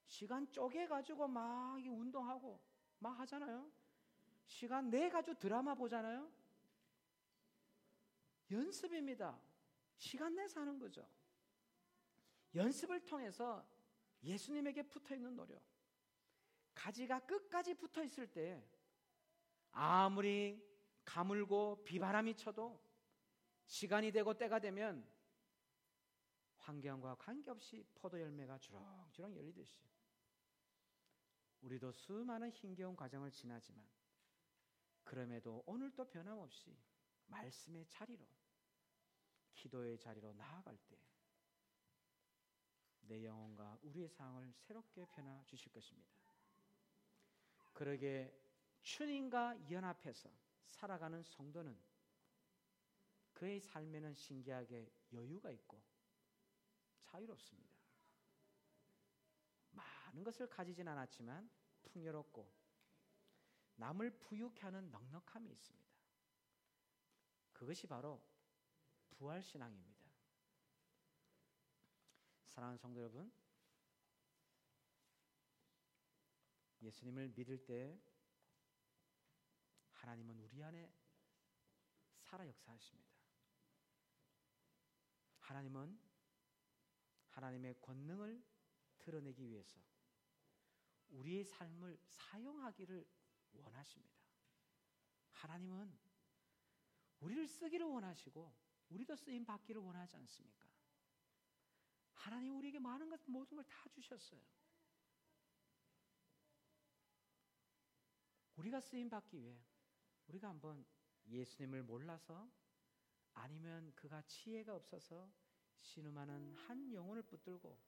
시간 0.07 0.49
쪼개 0.51 0.87
가지고 0.87 1.27
막 1.27 1.77
운동하고 1.85 2.59
막 2.99 3.19
하잖아요. 3.19 3.71
시간 4.47 4.89
내 4.89 5.09
가지고 5.09 5.37
드라마 5.37 5.75
보잖아요. 5.75 6.31
연습입니다. 8.51 9.39
시간 9.97 10.35
내서 10.35 10.61
하는 10.61 10.79
거죠. 10.79 11.07
연습을 12.55 13.05
통해서 13.05 13.63
예수님에게 14.23 14.83
붙어 14.83 15.13
있는 15.13 15.35
노력. 15.35 15.61
가지가 16.79 17.25
끝까지 17.25 17.73
붙어 17.73 18.03
있을 18.03 18.31
때 18.31 18.63
아무리 19.71 20.65
가물고 21.03 21.83
비바람이 21.83 22.35
쳐도 22.35 22.81
시간이 23.65 24.11
되고 24.11 24.33
때가 24.33 24.59
되면 24.59 25.05
환경과 26.57 27.15
관계없이 27.15 27.85
포도 27.95 28.19
열매가 28.19 28.57
주렁주렁 28.59 29.35
열리듯이 29.35 29.83
우리도 31.61 31.91
수많은 31.91 32.49
힘겨운 32.51 32.95
과정을 32.95 33.31
지나지만 33.31 33.85
그럼에도 35.03 35.63
오늘도 35.65 36.05
변함없이 36.05 36.77
말씀의 37.27 37.85
자리로 37.87 38.25
기도의 39.53 39.97
자리로 39.97 40.33
나아갈 40.33 40.77
때 40.87 41.09
내 43.09 43.25
영혼과 43.25 43.79
우리의 43.81 44.07
상황을 44.07 44.53
새롭게 44.53 45.03
변화 45.07 45.43
주실 45.43 45.71
것입니다. 45.71 46.28
그러게 47.79 48.37
주님과 48.81 49.71
연합해서 49.71 50.29
살아가는 50.65 51.23
성도는 51.23 51.79
그의 53.31 53.61
삶에는 53.61 54.13
신기하게 54.15 54.91
여유가 55.13 55.49
있고 55.51 55.81
자유롭습니다. 56.99 57.79
많은 59.71 60.25
것을 60.25 60.49
가지진 60.49 60.89
않았지만 60.89 61.49
풍요롭고 61.83 62.51
남을 63.77 64.09
부유케 64.19 64.61
하는 64.61 64.91
넉넉함이 64.91 65.49
있습니다. 65.49 65.89
그것이 67.53 67.87
바로 67.87 68.21
부활 69.11 69.41
신앙입니다. 69.41 70.03
사랑하는 72.49 72.77
성도 72.77 72.99
여러분, 72.99 73.31
예수님을 76.81 77.29
믿을 77.29 77.65
때 77.65 77.99
하나님은 79.91 80.39
우리 80.39 80.63
안에 80.63 80.91
살아 82.17 82.47
역사하십니다. 82.47 83.09
하나님은 85.39 85.99
하나님의 87.29 87.75
권능을 87.81 88.43
드러내기 88.99 89.49
위해서 89.49 89.79
우리의 91.09 91.43
삶을 91.43 91.97
사용하기를 92.03 93.05
원하십니다. 93.53 94.19
하나님은 95.31 95.97
우리를 97.19 97.47
쓰기를 97.47 97.85
원하시고 97.85 98.53
우리도 98.89 99.15
쓰임 99.15 99.45
받기를 99.45 99.81
원하지 99.81 100.15
않습니까? 100.17 100.67
하나님 102.13 102.55
우리에게 102.57 102.79
많은 102.79 103.09
것 103.09 103.19
모든 103.25 103.55
걸 103.57 103.63
다 103.65 103.89
주셨어요. 103.89 104.41
우리가 108.59 108.81
쓰임 108.81 109.09
받기 109.09 109.41
위해 109.41 109.57
우리가 110.27 110.49
한번 110.49 110.85
예수님을 111.27 111.83
몰라서 111.83 112.49
아니면 113.33 113.93
그가 113.95 114.21
지혜가 114.23 114.75
없어서 114.75 115.31
신음하는 115.79 116.53
한 116.55 116.93
영혼을 116.93 117.23
붙들고 117.23 117.79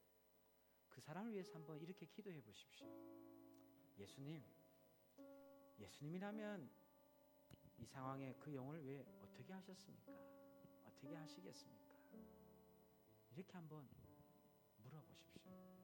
그 0.88 1.02
사람을 1.02 1.34
위해서 1.34 1.56
한번 1.56 1.78
이렇게 1.82 2.06
기도해 2.06 2.42
보십시오. 2.42 2.88
예수님, 3.98 4.42
예수님이라면 5.78 6.72
이 7.78 7.86
상황에 7.86 8.34
그 8.40 8.54
영혼을 8.54 8.82
왜 8.86 9.04
어떻게 9.22 9.52
하셨습니까? 9.52 10.14
어떻게 10.86 11.14
하시겠습니까? 11.14 11.96
이렇게 13.32 13.52
한번 13.54 13.90
물어보십시오. 14.78 15.81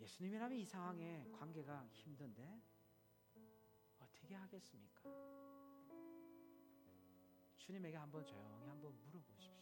예수님이라면 0.00 0.58
이 0.58 0.64
상황에 0.64 1.26
관계가 1.30 1.86
힘든데 1.92 2.62
어떻게 3.98 4.34
하겠습니까? 4.34 5.02
주님에게 7.58 7.98
한번 7.98 8.24
조용히 8.24 8.66
한번 8.66 8.98
물어보십시오. 9.02 9.52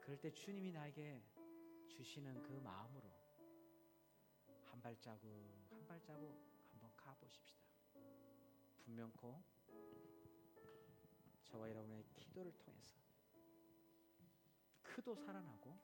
그럴 0.00 0.18
때 0.18 0.32
주님이 0.32 0.72
나에게 0.72 1.22
주시는 1.88 2.42
그 2.42 2.52
마음으로 2.52 3.12
한 4.64 4.80
발자국 4.80 5.68
한 5.70 5.86
발자국 5.86 6.34
한번 6.70 6.90
가보십시다. 6.96 7.62
분명코 8.78 9.42
저와 11.42 11.68
여러분의 11.68 12.04
기도를 12.14 12.50
통해서 12.58 12.96
그도 14.82 15.14
살아나고 15.14 15.78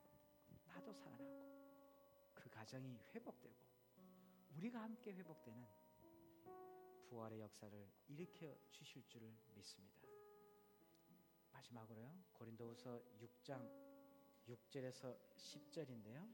나도 0.64 0.94
살아나고 0.94 1.59
그 2.40 2.50
가정이 2.50 2.98
회복되고 3.14 3.54
우리가 4.56 4.82
함께 4.82 5.12
회복되는 5.12 5.64
부활의 7.08 7.40
역사를 7.40 7.90
일으켜 8.08 8.56
주실 8.70 9.06
줄을 9.06 9.32
믿습니다. 9.54 10.00
마지막으로요. 11.52 12.24
고린도후서 12.32 13.02
6장 13.20 13.68
6절에서 14.48 15.18
10절인데요. 15.36 16.28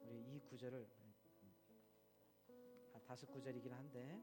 우리 0.00 0.36
이 0.36 0.40
구절을 0.40 0.90
한 0.98 1.04
다섯 3.04 3.30
구절이긴 3.30 3.72
한데 3.72 4.20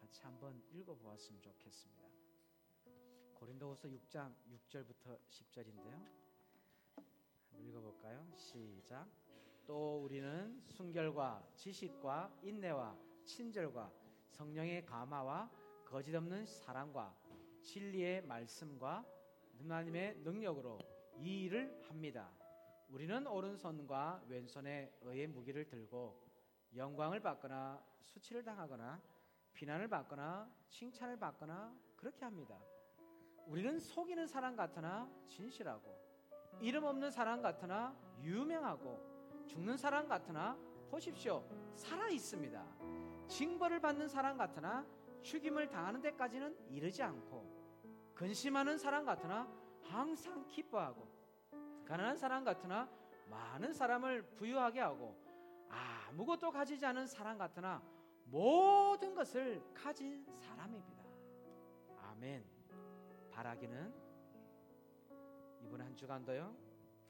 같이 0.00 0.20
한번 0.22 0.60
읽어 0.72 0.94
보았으면 0.96 1.40
좋겠습니다. 1.40 2.08
고린도후서 3.34 3.88
6장 3.88 4.34
6절부터 4.50 5.18
10절인데요. 5.28 6.24
읽어 7.60 7.80
볼까요? 7.80 8.28
시작. 8.36 9.23
또 9.66 10.02
우리는 10.04 10.60
순결과 10.66 11.42
지식과 11.54 12.38
인내와 12.42 12.96
친절과 13.24 13.90
성령의 14.28 14.84
감화와 14.84 15.50
거짓없는 15.86 16.44
사랑과 16.46 17.14
진리의 17.62 18.22
말씀과 18.26 19.04
하나님의 19.58 20.16
능력으로 20.18 20.78
이 21.16 21.44
일을 21.44 21.82
합니다. 21.88 22.30
우리는 22.90 23.26
오른손과 23.26 24.24
왼손에 24.28 24.92
의의 25.02 25.28
무기를 25.28 25.66
들고 25.66 26.20
영광을 26.76 27.20
받거나 27.20 27.82
수치를 28.02 28.44
당하거나 28.44 29.00
비난을 29.54 29.88
받거나 29.88 30.50
칭찬을 30.68 31.18
받거나 31.18 31.74
그렇게 31.96 32.24
합니다. 32.24 32.60
우리는 33.46 33.78
속이는 33.78 34.26
사람 34.26 34.56
같으나 34.56 35.10
진실하고 35.28 35.94
이름 36.60 36.84
없는 36.84 37.10
사람 37.10 37.40
같으나 37.40 37.96
유명하고 38.22 39.13
죽는 39.46 39.76
사람 39.76 40.08
같으나 40.08 40.56
보십시오. 40.90 41.44
살아 41.74 42.08
있습니다. 42.08 42.64
징벌을 43.28 43.80
받는 43.80 44.08
사람 44.08 44.36
같으나 44.36 44.86
죽임을 45.22 45.68
당하는 45.68 46.00
데까지는 46.00 46.56
이르지 46.68 47.02
않고 47.02 48.12
근심하는 48.14 48.78
사람 48.78 49.04
같으나 49.04 49.48
항상 49.82 50.46
기뻐하고 50.46 51.08
가난한 51.86 52.16
사람 52.16 52.44
같으나 52.44 52.88
많은 53.30 53.72
사람을 53.72 54.22
부유하게 54.36 54.80
하고 54.80 55.16
아무것도 55.68 56.50
가지지 56.50 56.84
않은 56.86 57.06
사람 57.06 57.38
같으나 57.38 57.82
모든 58.26 59.14
것을 59.14 59.62
가진 59.74 60.24
사람입니다. 60.38 61.04
아멘. 62.02 62.44
바라기는 63.32 63.94
이번 65.62 65.80
한 65.80 65.96
주간도요 65.96 66.56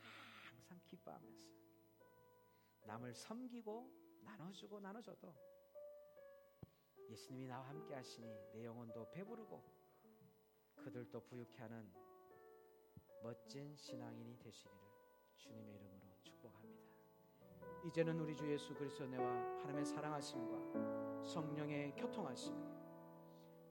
항상 0.00 0.80
기뻐하면서 0.86 1.33
남을 2.84 3.14
섬기고 3.14 3.90
나눠주고 4.22 4.80
나눠줘도 4.80 5.34
예수님이 7.08 7.46
나와 7.46 7.68
함께 7.68 7.94
하시니 7.94 8.26
내 8.52 8.64
영혼도 8.64 9.10
배부르고 9.10 9.62
그들도 10.76 11.20
부유케 11.22 11.58
하는 11.62 11.90
멋진 13.22 13.74
신앙인이 13.76 14.38
되시기를 14.38 14.76
주님의 15.36 15.74
이름으로 15.76 16.00
축복합니다. 16.22 16.84
이제는 17.86 18.18
우리 18.20 18.34
주 18.36 18.50
예수 18.50 18.74
그리스도 18.74 19.06
내와 19.06 19.24
하나님의 19.60 19.84
사랑하심과 19.84 21.22
성령의 21.22 21.94
교통하심이 21.96 22.62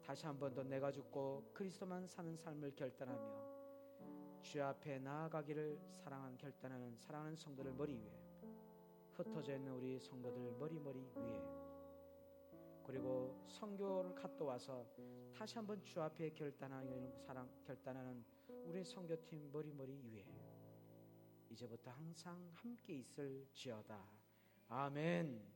다시 0.04 0.26
한 0.26 0.38
번 0.38 0.54
더 0.54 0.64
내가 0.64 0.92
죽고 0.92 1.52
그리스도만 1.54 2.08
사는 2.08 2.36
삶을 2.36 2.76
결단하며 2.76 4.42
주 4.42 4.62
앞에 4.64 5.00
나아가기를 5.00 5.80
사랑한 6.04 6.38
결단하는 6.38 6.98
사랑하는 6.98 7.36
성도들 7.36 7.74
머리 7.74 7.96
위에 7.96 8.23
흩어져 9.16 9.56
있는 9.56 9.72
우리 9.74 10.00
성도들 10.00 10.52
머리 10.60 10.80
머리 10.80 11.00
위에 11.16 11.42
그리고 12.86 13.46
성교를 13.48 14.14
갔다 14.16 14.44
와서 14.44 14.86
다시 15.38 15.56
한번 15.56 15.82
주 15.84 16.02
앞에 16.02 16.32
결단하는 16.32 17.14
사랑 17.26 17.50
결단하는 17.66 18.24
우리 18.66 18.84
성교팀 18.84 19.52
머리 19.52 19.72
머리 19.72 19.94
위에 19.94 20.26
이제부터 21.50 21.92
항상 21.92 22.52
함께 22.56 22.94
있을지어다. 22.96 24.04
아멘. 24.70 25.53